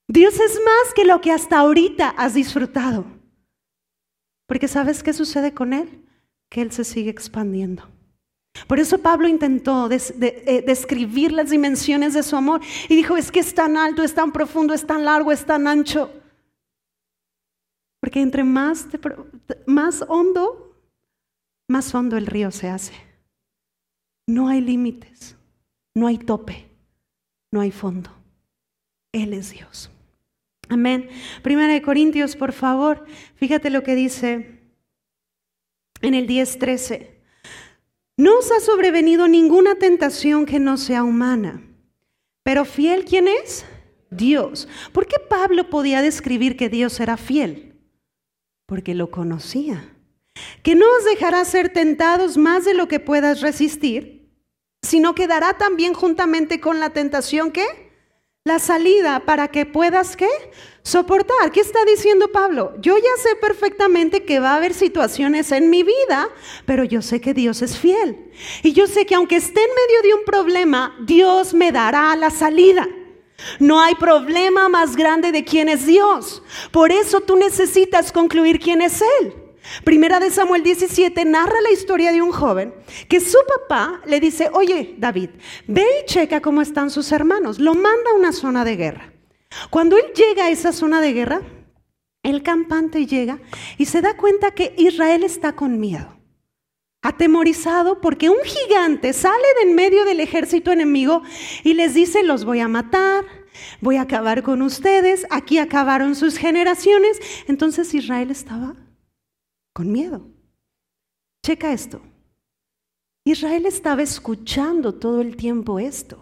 [0.07, 3.18] Dios es más que lo que hasta ahorita has disfrutado.
[4.49, 6.05] Porque ¿sabes qué sucede con Él?
[6.49, 7.87] Que Él se sigue expandiendo.
[8.67, 13.41] Por eso Pablo intentó eh, describir las dimensiones de su amor y dijo, es que
[13.41, 16.11] es tan alto, es tan profundo, es tan largo, es tan ancho.
[18.01, 18.87] Porque entre más,
[19.67, 20.75] más hondo,
[21.69, 22.95] más hondo el río se hace.
[24.27, 25.37] No hay límites,
[25.95, 26.69] no hay tope,
[27.53, 28.11] no hay fondo.
[29.13, 29.91] Él es Dios.
[30.69, 31.09] Amén.
[31.43, 33.05] Primera de Corintios, por favor,
[33.37, 34.61] fíjate lo que dice
[36.03, 37.19] en el 10:13.
[38.17, 41.63] No os ha sobrevenido ninguna tentación que no sea humana,
[42.43, 43.65] pero fiel quién es?
[44.11, 44.69] Dios.
[44.93, 47.77] ¿Por qué Pablo podía describir que Dios era fiel?
[48.67, 49.95] Porque lo conocía.
[50.63, 54.31] Que no os dejará ser tentados más de lo que puedas resistir,
[54.83, 57.88] sino que dará también juntamente con la tentación que
[58.49, 60.29] la salida para que puedas qué?
[60.83, 61.53] Soportar.
[61.53, 62.73] ¿Qué está diciendo Pablo?
[62.81, 66.29] Yo ya sé perfectamente que va a haber situaciones en mi vida,
[66.65, 68.33] pero yo sé que Dios es fiel.
[68.63, 72.31] Y yo sé que aunque esté en medio de un problema, Dios me dará la
[72.31, 72.89] salida.
[73.61, 76.43] No hay problema más grande de quién es Dios.
[76.73, 79.48] Por eso tú necesitas concluir quién es Él.
[79.85, 82.75] Primera de Samuel 17 narra la historia de un joven
[83.09, 85.31] que su papá le dice, oye David,
[85.67, 87.59] ve y checa cómo están sus hermanos.
[87.59, 89.13] Lo manda a una zona de guerra.
[89.71, 91.43] Cuando él llega a esa zona de guerra,
[92.23, 93.41] el campante llega
[93.79, 96.19] y se da cuenta que Israel está con miedo,
[97.03, 101.23] atemorizado porque un gigante sale de en medio del ejército enemigo
[101.65, 103.25] y les dice, los voy a matar,
[103.81, 107.21] voy a acabar con ustedes, aquí acabaron sus generaciones.
[107.47, 108.75] Entonces Israel estaba
[109.79, 110.23] con miedo.
[111.41, 112.01] Checa esto.
[113.23, 116.21] Israel estaba escuchando todo el tiempo esto.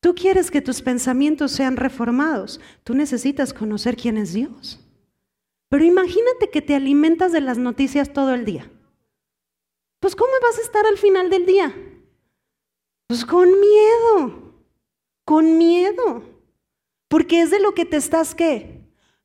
[0.00, 2.60] Tú quieres que tus pensamientos sean reformados.
[2.84, 4.78] Tú necesitas conocer quién es Dios.
[5.68, 8.70] Pero imagínate que te alimentas de las noticias todo el día.
[9.98, 11.74] Pues ¿cómo vas a estar al final del día?
[13.08, 14.54] Pues con miedo,
[15.24, 16.22] con miedo.
[17.08, 18.77] Porque es de lo que te estás qué?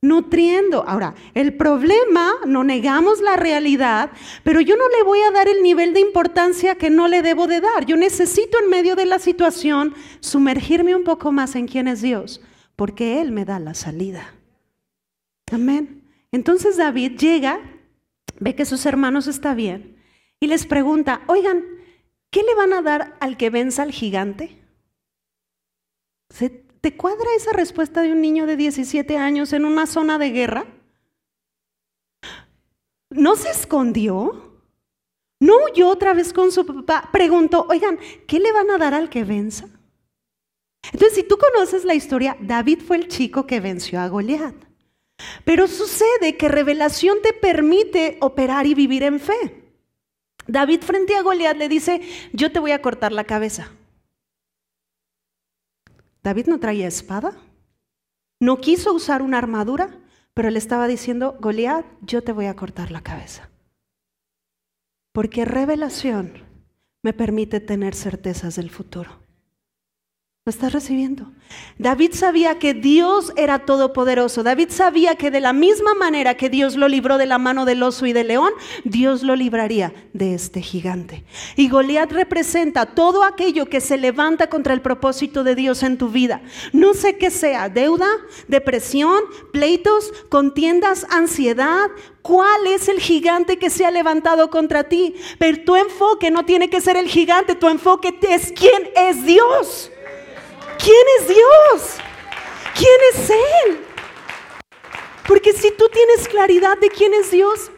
[0.04, 0.84] Nutriendo.
[0.88, 4.12] Ahora, el problema, no negamos la realidad,
[4.44, 7.48] pero yo no le voy a dar el nivel de importancia que no le debo
[7.48, 7.86] de dar.
[7.86, 12.42] Yo necesito en medio de la situación sumergirme un poco más en quién es Dios,
[12.76, 14.36] porque Él me da la salida.
[15.52, 16.04] Amén.
[16.34, 17.62] Entonces David llega,
[18.40, 20.04] ve que sus hermanos están bien
[20.42, 21.64] y les pregunta, oigan,
[22.30, 24.60] ¿qué le van a dar al que venza al gigante?
[26.84, 30.66] ¿Te cuadra esa respuesta de un niño de 17 años en una zona de guerra?
[33.10, 34.60] ¿No se escondió?
[35.40, 37.08] ¿No huyó otra vez con su papá?
[37.14, 39.70] Preguntó, oigan, ¿qué le van a dar al que venza?
[40.92, 44.56] Entonces, si tú conoces la historia, David fue el chico que venció a Goliat.
[45.46, 49.72] Pero sucede que revelación te permite operar y vivir en fe.
[50.48, 52.02] David frente a Goliat le dice,
[52.34, 53.72] yo te voy a cortar la cabeza.
[56.24, 57.38] David no traía espada,
[58.40, 60.00] no quiso usar una armadura,
[60.34, 63.50] pero le estaba diciendo, Goliat, yo te voy a cortar la cabeza.
[65.12, 66.44] Porque revelación
[67.04, 69.23] me permite tener certezas del futuro.
[70.46, 71.32] ¿Lo estás recibiendo?
[71.78, 74.44] David sabía que Dios era todopoderoso.
[74.44, 77.82] David sabía que de la misma manera que Dios lo libró de la mano del
[77.82, 78.52] oso y del león,
[78.84, 81.24] Dios lo libraría de este gigante.
[81.56, 86.10] Y Goliat representa todo aquello que se levanta contra el propósito de Dios en tu
[86.10, 86.42] vida.
[86.74, 88.10] No sé qué sea, deuda,
[88.50, 89.22] depresión,
[89.54, 91.90] pleitos, contiendas, ansiedad,
[92.22, 95.14] ¿Cuál es el gigante que se ha levantado contra ti?
[95.40, 99.92] Pero tu enfoque no tiene que ser el gigante, tu enfoque es quién es Dios.
[100.78, 101.98] ¿Quién es Dios?
[102.76, 103.86] ¿Quién es Él?
[105.28, 107.72] Porque si tú tienes claridad de quién es Dios,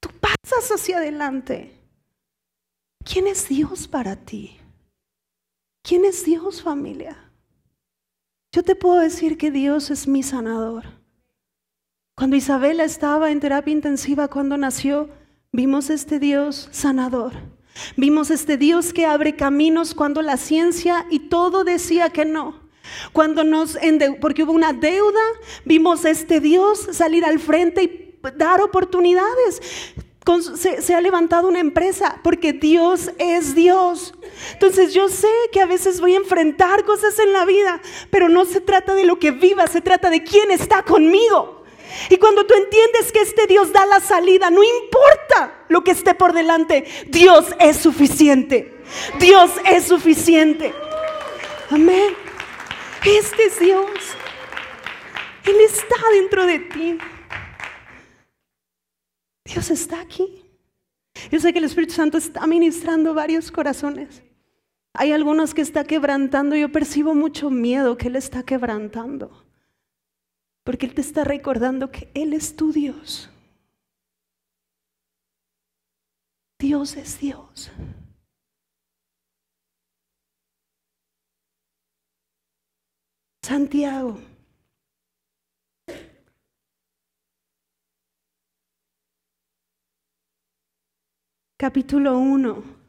[0.00, 1.78] tú pasas hacia adelante.
[3.04, 4.60] ¿Quién es Dios para ti?
[5.82, 7.30] ¿Quién es Dios familia?
[8.52, 10.84] Yo te puedo decir que Dios es mi sanador.
[12.14, 15.08] Cuando Isabela estaba en terapia intensiva, cuando nació,
[15.50, 17.32] vimos este Dios sanador.
[17.96, 22.60] Vimos este Dios que abre caminos cuando la ciencia y todo decía que no.
[23.12, 23.78] Cuando nos
[24.20, 25.20] porque hubo una deuda,
[25.64, 29.60] vimos este Dios salir al frente y dar oportunidades.
[30.54, 34.14] Se, se, ha levantado una empresa porque Dios es Dios.
[34.52, 37.80] Entonces yo sé que a veces voy a enfrentar cosas en la vida,
[38.10, 41.61] pero no se trata de lo que viva, se trata de quién está conmigo.
[42.08, 46.14] Y cuando tú entiendes que este Dios da la salida, no importa lo que esté
[46.14, 48.82] por delante, Dios es suficiente.
[49.18, 50.72] Dios es suficiente.
[51.70, 52.14] Amén.
[53.04, 53.88] Este es Dios.
[55.44, 56.98] Él está dentro de ti.
[59.44, 60.44] Dios está aquí.
[61.30, 64.22] Yo sé que el Espíritu Santo está ministrando varios corazones.
[64.94, 66.54] Hay algunos que está quebrantando.
[66.54, 69.41] Yo percibo mucho miedo que Él está quebrantando.
[70.64, 73.30] Porque Él te está recordando que Él es tu Dios.
[76.58, 77.72] Dios es Dios.
[83.44, 84.18] Santiago.
[91.58, 92.81] Capítulo 1.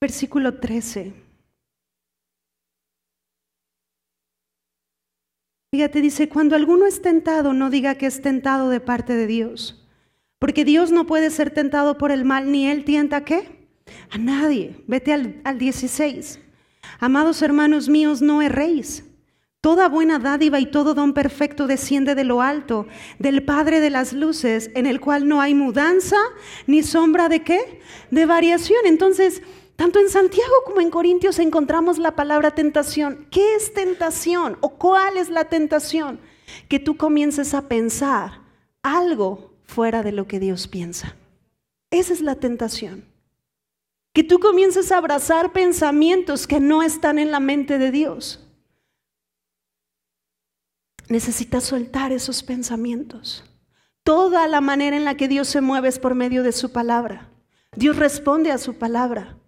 [0.00, 1.12] Versículo 13.
[5.72, 9.86] Fíjate, dice, cuando alguno es tentado, no diga que es tentado de parte de Dios.
[10.38, 13.68] Porque Dios no puede ser tentado por el mal, ni Él tienta a qué?
[14.10, 14.82] A nadie.
[14.88, 16.40] Vete al, al 16.
[16.98, 19.04] Amados hermanos míos, no erréis.
[19.60, 22.86] Toda buena dádiva y todo don perfecto desciende de lo alto,
[23.18, 26.16] del Padre de las luces, en el cual no hay mudanza
[26.66, 27.82] ni sombra de qué?
[28.10, 28.80] De variación.
[28.86, 29.42] Entonces,
[29.80, 33.26] tanto en Santiago como en Corintios encontramos la palabra tentación.
[33.30, 36.20] ¿Qué es tentación o cuál es la tentación?
[36.68, 38.42] Que tú comiences a pensar
[38.82, 41.16] algo fuera de lo que Dios piensa.
[41.90, 43.06] Esa es la tentación.
[44.12, 48.46] Que tú comiences a abrazar pensamientos que no están en la mente de Dios.
[51.08, 53.44] Necesitas soltar esos pensamientos.
[54.02, 57.30] Toda la manera en la que Dios se mueve es por medio de su palabra.
[57.74, 59.39] Dios responde a su palabra.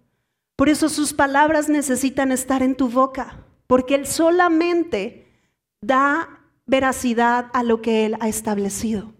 [0.55, 5.27] Por eso sus palabras necesitan estar en tu boca, porque Él solamente
[5.81, 9.13] da veracidad a lo que Él ha establecido.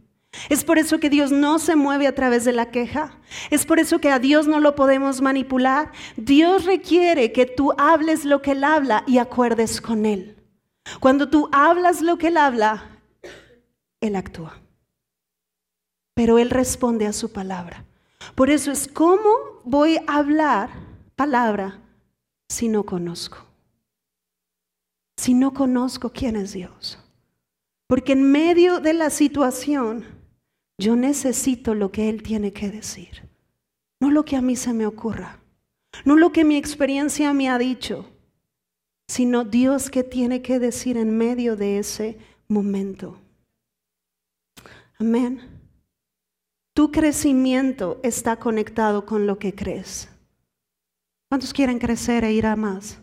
[0.49, 3.19] Es por eso que Dios no se mueve a través de la queja.
[3.51, 5.91] Es por eso que a Dios no lo podemos manipular.
[6.17, 10.37] Dios requiere que tú hables lo que Él habla y acuerdes con Él.
[10.99, 12.99] Cuando tú hablas lo que Él habla,
[14.01, 14.59] Él actúa.
[16.15, 17.85] Pero Él responde a su palabra.
[18.35, 19.29] Por eso es cómo
[19.63, 20.69] voy a hablar
[21.15, 21.79] palabra
[22.49, 23.45] si no conozco?
[25.17, 26.99] Si no conozco quién es Dios.
[27.87, 30.05] Porque en medio de la situación
[30.77, 33.29] yo necesito lo que Él tiene que decir.
[33.99, 35.39] No lo que a mí se me ocurra.
[36.05, 38.09] No lo que mi experiencia me ha dicho.
[39.07, 43.19] Sino Dios que tiene que decir en medio de ese momento.
[44.99, 45.41] Amén.
[46.73, 50.09] Tu crecimiento está conectado con lo que crees.
[51.33, 52.99] ¿Cuántos quieren crecer e ir a más?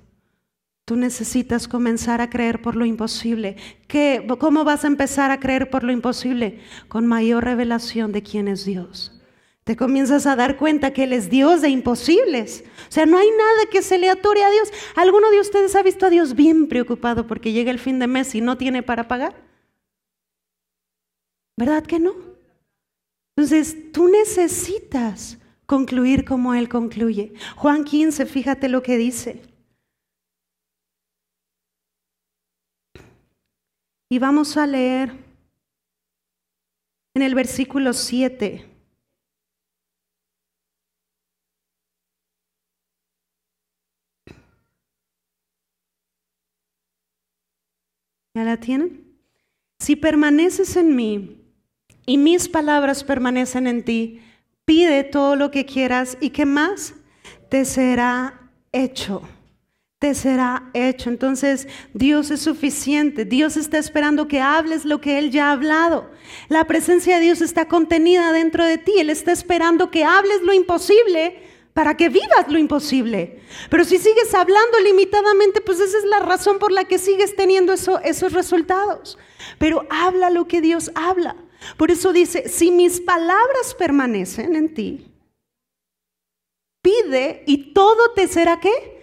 [0.85, 3.57] Tú necesitas comenzar a creer por lo imposible.
[3.89, 6.61] ¿Qué, ¿Cómo vas a empezar a creer por lo imposible?
[6.87, 9.21] Con mayor revelación de quién es Dios.
[9.65, 12.63] Te comienzas a dar cuenta que Él es Dios de imposibles.
[12.89, 14.69] O sea, no hay nada que se le atore a Dios.
[14.95, 18.33] ¿Alguno de ustedes ha visto a Dios bien preocupado porque llega el fin de mes
[18.37, 19.35] y no tiene para pagar?
[21.57, 22.15] ¿Verdad que no?
[23.35, 25.40] Entonces, tú necesitas
[25.71, 27.33] concluir como Él concluye.
[27.55, 29.41] Juan 15, fíjate lo que dice.
[34.11, 35.13] Y vamos a leer
[37.15, 38.67] en el versículo 7.
[48.35, 49.17] ¿Ya la tienen?
[49.79, 51.41] Si permaneces en mí
[52.07, 54.21] y mis palabras permanecen en ti,
[54.71, 56.95] pide todo lo que quieras y que más
[57.49, 59.21] te será hecho.
[59.99, 61.11] Te será hecho.
[61.11, 63.25] Entonces Dios es suficiente.
[63.25, 66.13] Dios está esperando que hables lo que Él ya ha hablado.
[66.49, 68.93] La presencia de Dios está contenida dentro de ti.
[68.99, 71.43] Él está esperando que hables lo imposible
[71.75, 73.41] para que vivas lo imposible.
[73.71, 77.73] Pero si sigues hablando limitadamente, pues esa es la razón por la que sigues teniendo
[77.73, 79.19] esos resultados.
[79.59, 81.35] Pero habla lo que Dios habla.
[81.77, 85.07] Por eso dice, si mis palabras permanecen en ti,
[86.83, 89.01] pide y todo te será qué?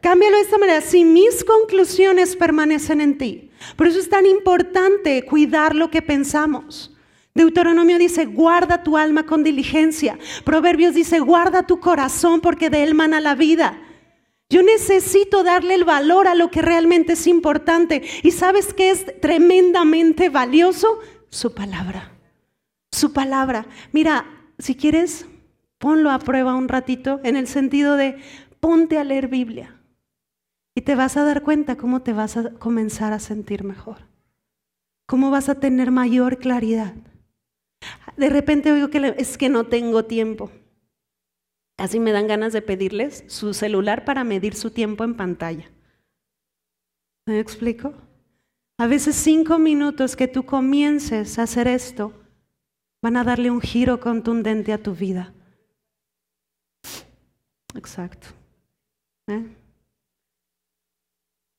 [0.00, 3.50] Cámbialo de esta manera, si mis conclusiones permanecen en ti.
[3.76, 6.94] Por eso es tan importante cuidar lo que pensamos.
[7.34, 10.18] Deuteronomio dice, guarda tu alma con diligencia.
[10.44, 13.80] Proverbios dice, guarda tu corazón porque de él mana la vida.
[14.48, 18.02] Yo necesito darle el valor a lo que realmente es importante.
[18.24, 20.98] ¿Y sabes qué es tremendamente valioso?
[21.30, 22.10] Su palabra.
[22.92, 23.66] Su palabra.
[23.92, 24.26] Mira,
[24.58, 25.26] si quieres,
[25.78, 28.20] ponlo a prueba un ratito en el sentido de
[28.58, 29.80] ponte a leer Biblia.
[30.74, 33.98] Y te vas a dar cuenta cómo te vas a comenzar a sentir mejor.
[35.06, 36.94] Cómo vas a tener mayor claridad.
[38.16, 40.50] De repente oigo que es que no tengo tiempo.
[41.78, 45.70] Así me dan ganas de pedirles su celular para medir su tiempo en pantalla.
[47.26, 47.94] ¿Me explico?
[48.80, 52.14] A veces cinco minutos que tú comiences a hacer esto
[53.02, 55.34] van a darle un giro contundente a tu vida.
[57.74, 58.28] Exacto.
[59.26, 59.54] ¿Eh?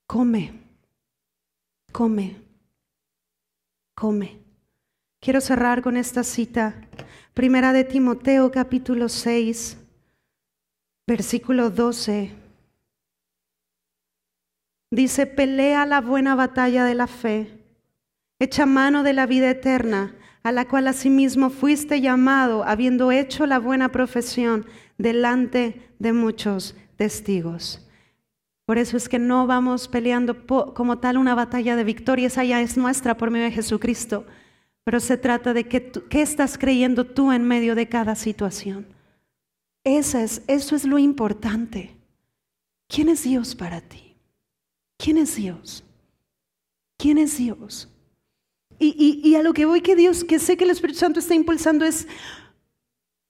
[0.08, 0.52] Come,
[1.92, 2.42] come,
[3.94, 4.40] come.
[5.20, 6.74] Quiero cerrar con esta cita.
[7.36, 9.78] Primera de Timoteo capítulo 6,
[11.06, 12.41] versículo 12.
[14.92, 17.58] Dice, pelea la buena batalla de la fe,
[18.40, 23.58] echa mano de la vida eterna, a la cual asimismo fuiste llamado, habiendo hecho la
[23.58, 24.66] buena profesión
[24.98, 27.88] delante de muchos testigos.
[28.66, 32.62] Por eso es que no vamos peleando como tal una batalla de victoria, esa ya
[32.62, 34.26] es nuestra por medio de Jesucristo
[34.84, 38.88] pero se trata de que qué estás creyendo tú en medio de cada situación.
[39.84, 40.14] Es,
[40.48, 41.96] eso es lo importante.
[42.88, 44.11] ¿Quién es Dios para ti?
[45.02, 45.84] ¿Quién es Dios?
[46.98, 47.90] ¿Quién es Dios?
[48.78, 51.34] Y, y, a lo que voy que Dios, que sé que el Espíritu Santo está
[51.34, 52.08] impulsando es,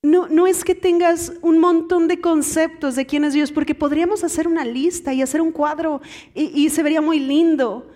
[0.02, 4.24] no, no es que tengas un montón de conceptos de quién es Dios, porque podríamos
[4.24, 6.02] hacer una lista y hacer un cuadro
[6.34, 7.90] y, y se vería muy lindo.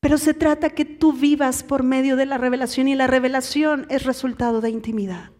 [0.00, 4.04] Pero se trata que tú vivas por medio de la revelación y la revelación es
[4.04, 5.30] resultado de intimidad.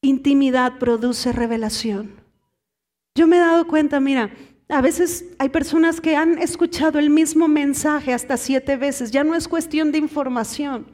[0.00, 2.20] Intimidad produce revelación.
[3.14, 4.30] Yo me he dado cuenta, mira,
[4.68, 9.10] a veces hay personas que han escuchado el mismo mensaje hasta siete veces.
[9.10, 10.86] Ya no es cuestión de información,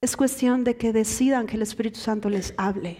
[0.00, 2.98] es cuestión de que decidan que el Espíritu Santo les hable.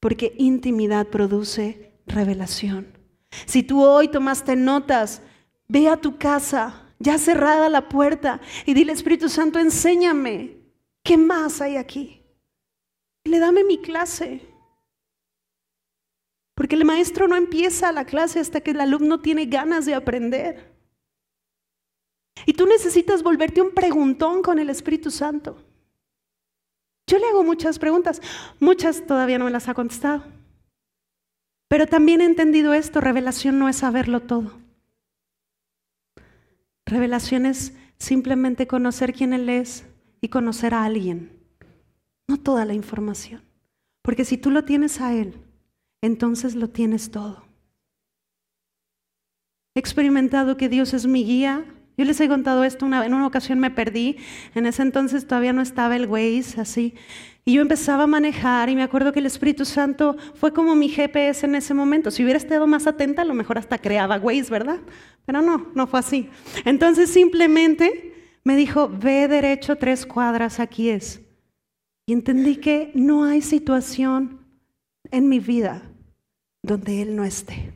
[0.00, 2.86] Porque intimidad produce revelación.
[3.46, 5.22] Si tú hoy tomaste notas
[5.68, 10.56] Ve a tu casa, ya cerrada la puerta, y dile, Espíritu Santo, enséñame,
[11.02, 12.14] ¿qué más hay aquí?
[13.24, 14.40] le dame mi clase.
[16.58, 20.74] Porque el maestro no empieza la clase hasta que el alumno tiene ganas de aprender.
[22.46, 25.64] Y tú necesitas volverte un preguntón con el Espíritu Santo.
[27.06, 28.20] Yo le hago muchas preguntas,
[28.58, 30.24] muchas todavía no me las ha contestado.
[31.68, 34.58] Pero también he entendido esto, revelación no es saberlo todo.
[36.86, 39.84] Revelación es simplemente conocer quién Él es
[40.20, 41.38] y conocer a alguien,
[42.26, 43.42] no toda la información.
[44.02, 45.44] Porque si tú lo tienes a Él,
[46.02, 47.44] entonces lo tienes todo.
[49.74, 51.64] He experimentado que Dios es mi guía.
[51.96, 54.16] Yo les he contado esto, una, en una ocasión me perdí,
[54.54, 56.94] en ese entonces todavía no estaba el Waze así,
[57.44, 60.88] y yo empezaba a manejar y me acuerdo que el Espíritu Santo fue como mi
[60.90, 62.10] GPS en ese momento.
[62.10, 64.78] Si hubiera estado más atenta, a lo mejor hasta creaba Waze, ¿verdad?
[65.24, 66.28] Pero no, no fue así.
[66.64, 71.22] Entonces simplemente me dijo, ve derecho tres cuadras, aquí es.
[72.06, 74.44] Y entendí que no hay situación
[75.10, 75.87] en mi vida
[76.68, 77.72] donde Él no esté.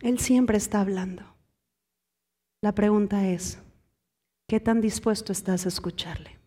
[0.00, 1.22] Él siempre está hablando.
[2.62, 3.58] La pregunta es,
[4.48, 6.38] ¿qué tan dispuesto estás a escucharle?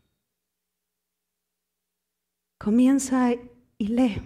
[2.59, 3.33] Comienza
[3.77, 4.21] y lee.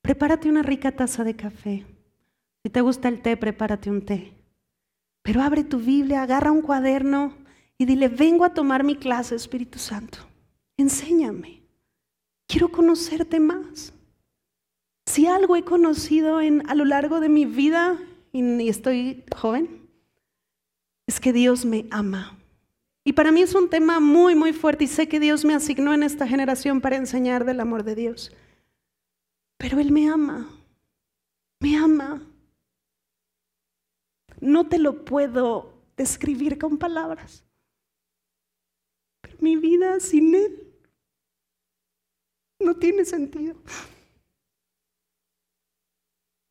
[0.00, 1.84] Prepárate una rica taza de café.
[2.64, 4.32] Si te gusta el té, prepárate un té.
[5.22, 7.36] Pero abre tu Biblia, agarra un cuaderno
[7.76, 10.18] y dile, vengo a tomar mi clase, Espíritu Santo.
[10.78, 11.62] Enséñame.
[12.48, 13.92] Quiero conocerte más.
[15.12, 17.98] Si algo he conocido en, a lo largo de mi vida,
[18.32, 19.86] y estoy joven,
[21.06, 22.38] es que Dios me ama.
[23.04, 25.92] Y para mí es un tema muy, muy fuerte y sé que Dios me asignó
[25.92, 28.32] en esta generación para enseñar del amor de Dios.
[29.58, 30.48] Pero Él me ama,
[31.60, 32.26] me ama.
[34.40, 37.44] No te lo puedo describir con palabras.
[39.20, 40.72] Pero mi vida sin Él
[42.58, 43.56] no tiene sentido.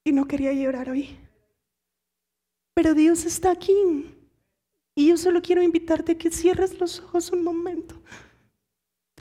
[0.03, 1.17] Y no quería llorar hoy.
[2.73, 4.15] Pero Dios está aquí.
[4.95, 8.01] Y yo solo quiero invitarte a que cierres los ojos un momento.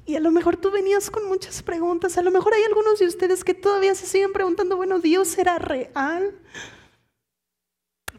[0.06, 3.06] Y a lo mejor tú venías con muchas preguntas, a lo mejor hay algunos de
[3.06, 6.36] ustedes que todavía se siguen preguntando, bueno, ¿Dios será real?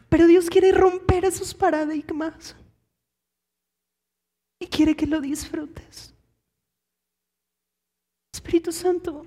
[0.08, 2.56] Pero Dios quiere romper esos paradigmas
[4.58, 6.14] y quiere que lo disfrutes.
[8.32, 9.26] Espíritu Santo,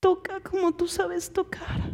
[0.00, 1.90] toca como tú sabes tocar.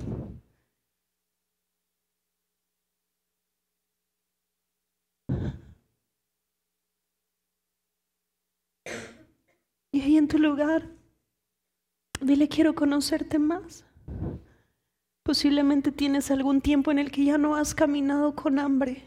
[9.96, 10.90] Y ahí en tu lugar,
[12.20, 13.86] dile, quiero conocerte más.
[15.22, 19.04] Posiblemente tienes algún tiempo en el que ya no has caminado con hambre.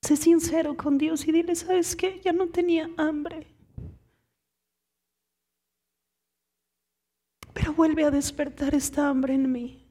[0.00, 2.22] Sé sincero con Dios y dile, ¿sabes qué?
[2.24, 3.46] Ya no tenía hambre.
[7.52, 9.86] Pero vuelve a despertar esta hambre en mí.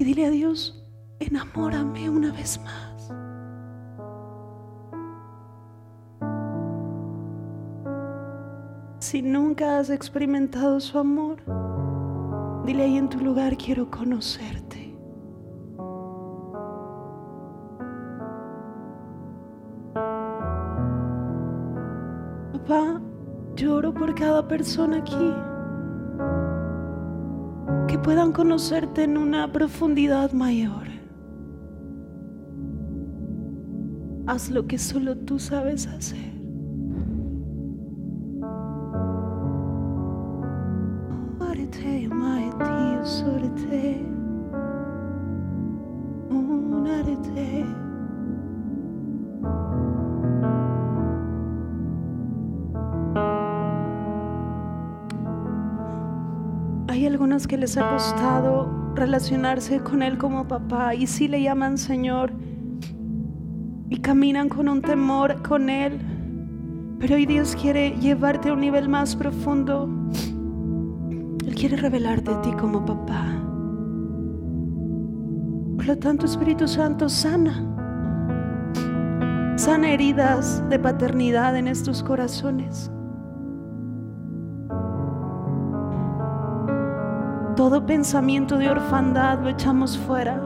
[0.00, 0.84] Y dile a Dios,
[1.20, 2.95] enamórame una vez más.
[9.08, 11.36] Si nunca has experimentado su amor,
[12.66, 14.98] dile ahí en tu lugar, quiero conocerte.
[22.52, 23.00] Papá,
[23.54, 25.32] lloro por cada persona aquí.
[27.86, 30.88] Que puedan conocerte en una profundidad mayor.
[34.26, 36.35] Haz lo que solo tú sabes hacer.
[57.66, 62.32] Les ha costado relacionarse con Él como papá y sí le llaman Señor
[63.90, 65.98] y caminan con un temor con Él.
[67.00, 69.90] Pero hoy Dios quiere llevarte a un nivel más profundo
[71.56, 73.24] quiere revelarte a ti como papá.
[75.74, 77.64] Por lo tanto, Espíritu Santo, sana.
[79.56, 82.92] Sana heridas de paternidad en estos corazones.
[87.56, 90.42] Todo pensamiento de orfandad lo echamos fuera.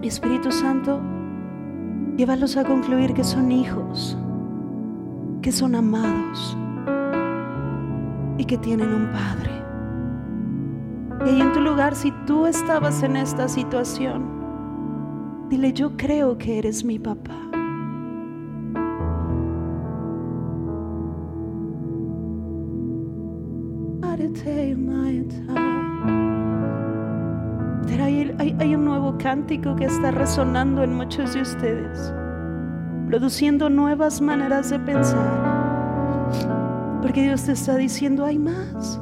[0.00, 1.00] Espíritu Santo,
[2.16, 4.16] llévalos a concluir que son hijos,
[5.42, 6.56] que son amados
[8.38, 9.50] y que tienen un Padre.
[11.26, 16.58] Y ahí en tu lugar, si tú estabas en esta situación, dile, yo creo que
[16.58, 17.50] eres mi papá.
[29.22, 32.12] Cántico que está resonando en muchos de ustedes,
[33.08, 35.60] produciendo nuevas maneras de pensar
[37.00, 39.00] porque Dios te está diciendo, hay más.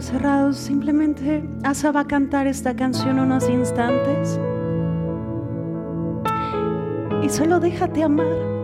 [0.00, 4.38] Cerrados, simplemente Asa va a cantar esta canción unos instantes
[7.22, 8.57] y solo déjate amar.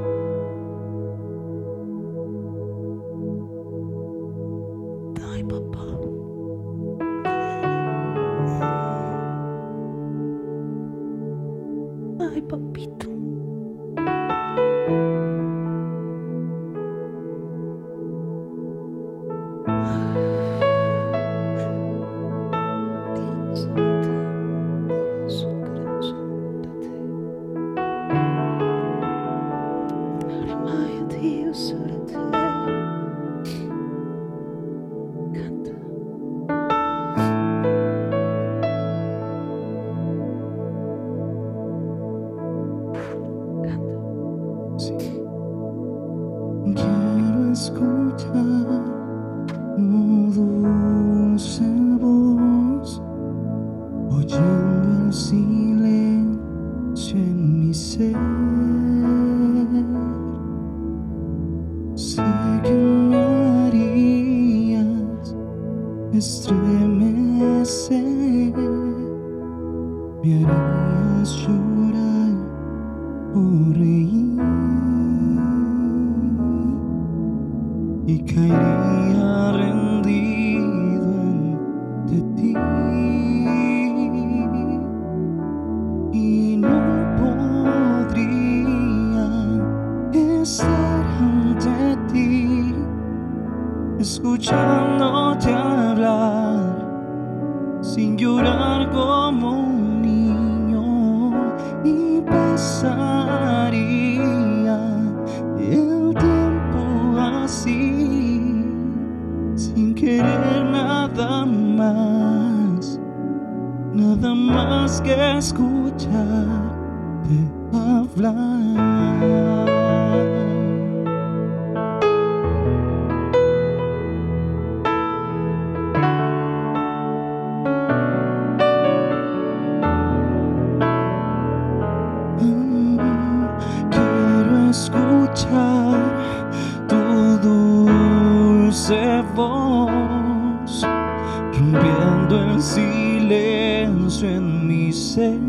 [145.17, 145.44] En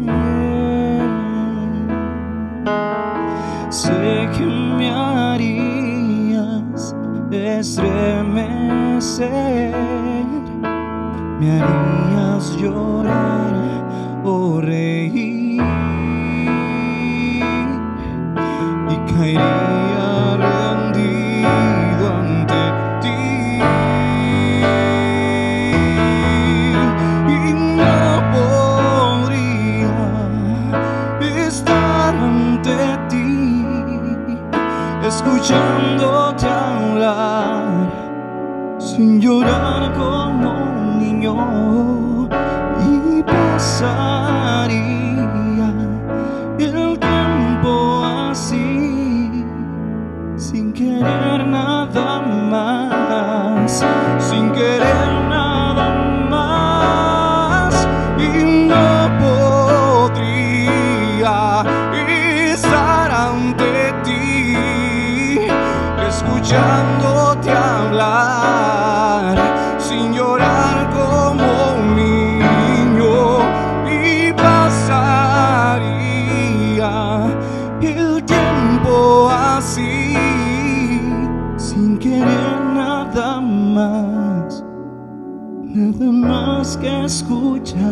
[87.06, 87.86] escucharte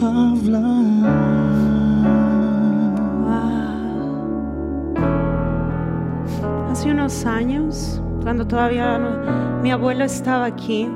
[0.00, 1.44] hablar
[6.70, 8.98] Hace unos años, cuando todavía
[9.62, 10.90] mi abuelo estaba aquí,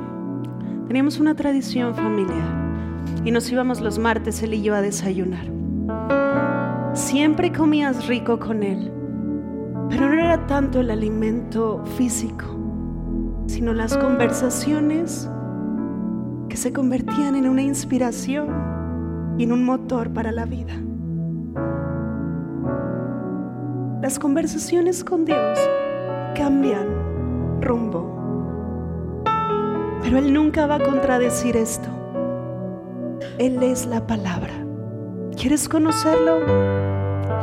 [0.88, 2.68] teníamos una tradición familiar
[3.24, 5.46] y nos íbamos los martes él y yo a desayunar.
[6.94, 8.90] Siempre comías rico con él,
[9.88, 12.44] pero no era tanto el alimento físico,
[13.46, 15.30] sino las conversaciones
[16.48, 18.48] que se convertían en una inspiración
[19.38, 20.74] y en un motor para la vida.
[24.02, 25.58] Las conversaciones con Dios
[26.34, 28.16] cambian rumbo.
[30.02, 31.88] Pero Él nunca va a contradecir esto.
[33.38, 34.52] Él es la palabra.
[35.36, 36.40] ¿Quieres conocerlo?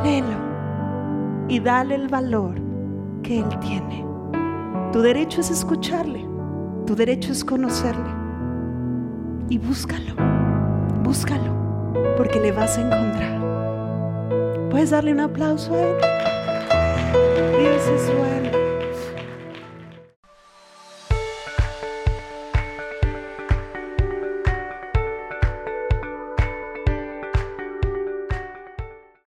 [0.02, 0.46] Léelo
[1.48, 2.54] y dale el valor
[3.22, 4.04] que Él tiene.
[4.92, 6.26] Tu derecho es escucharle.
[6.86, 8.25] Tu derecho es conocerle.
[9.48, 10.14] Y búscalo.
[11.02, 11.54] Búscalo.
[12.16, 14.68] Porque le vas a encontrar.
[14.70, 15.96] ¿Puedes darle un aplauso a Él?
[17.58, 18.55] Dios es.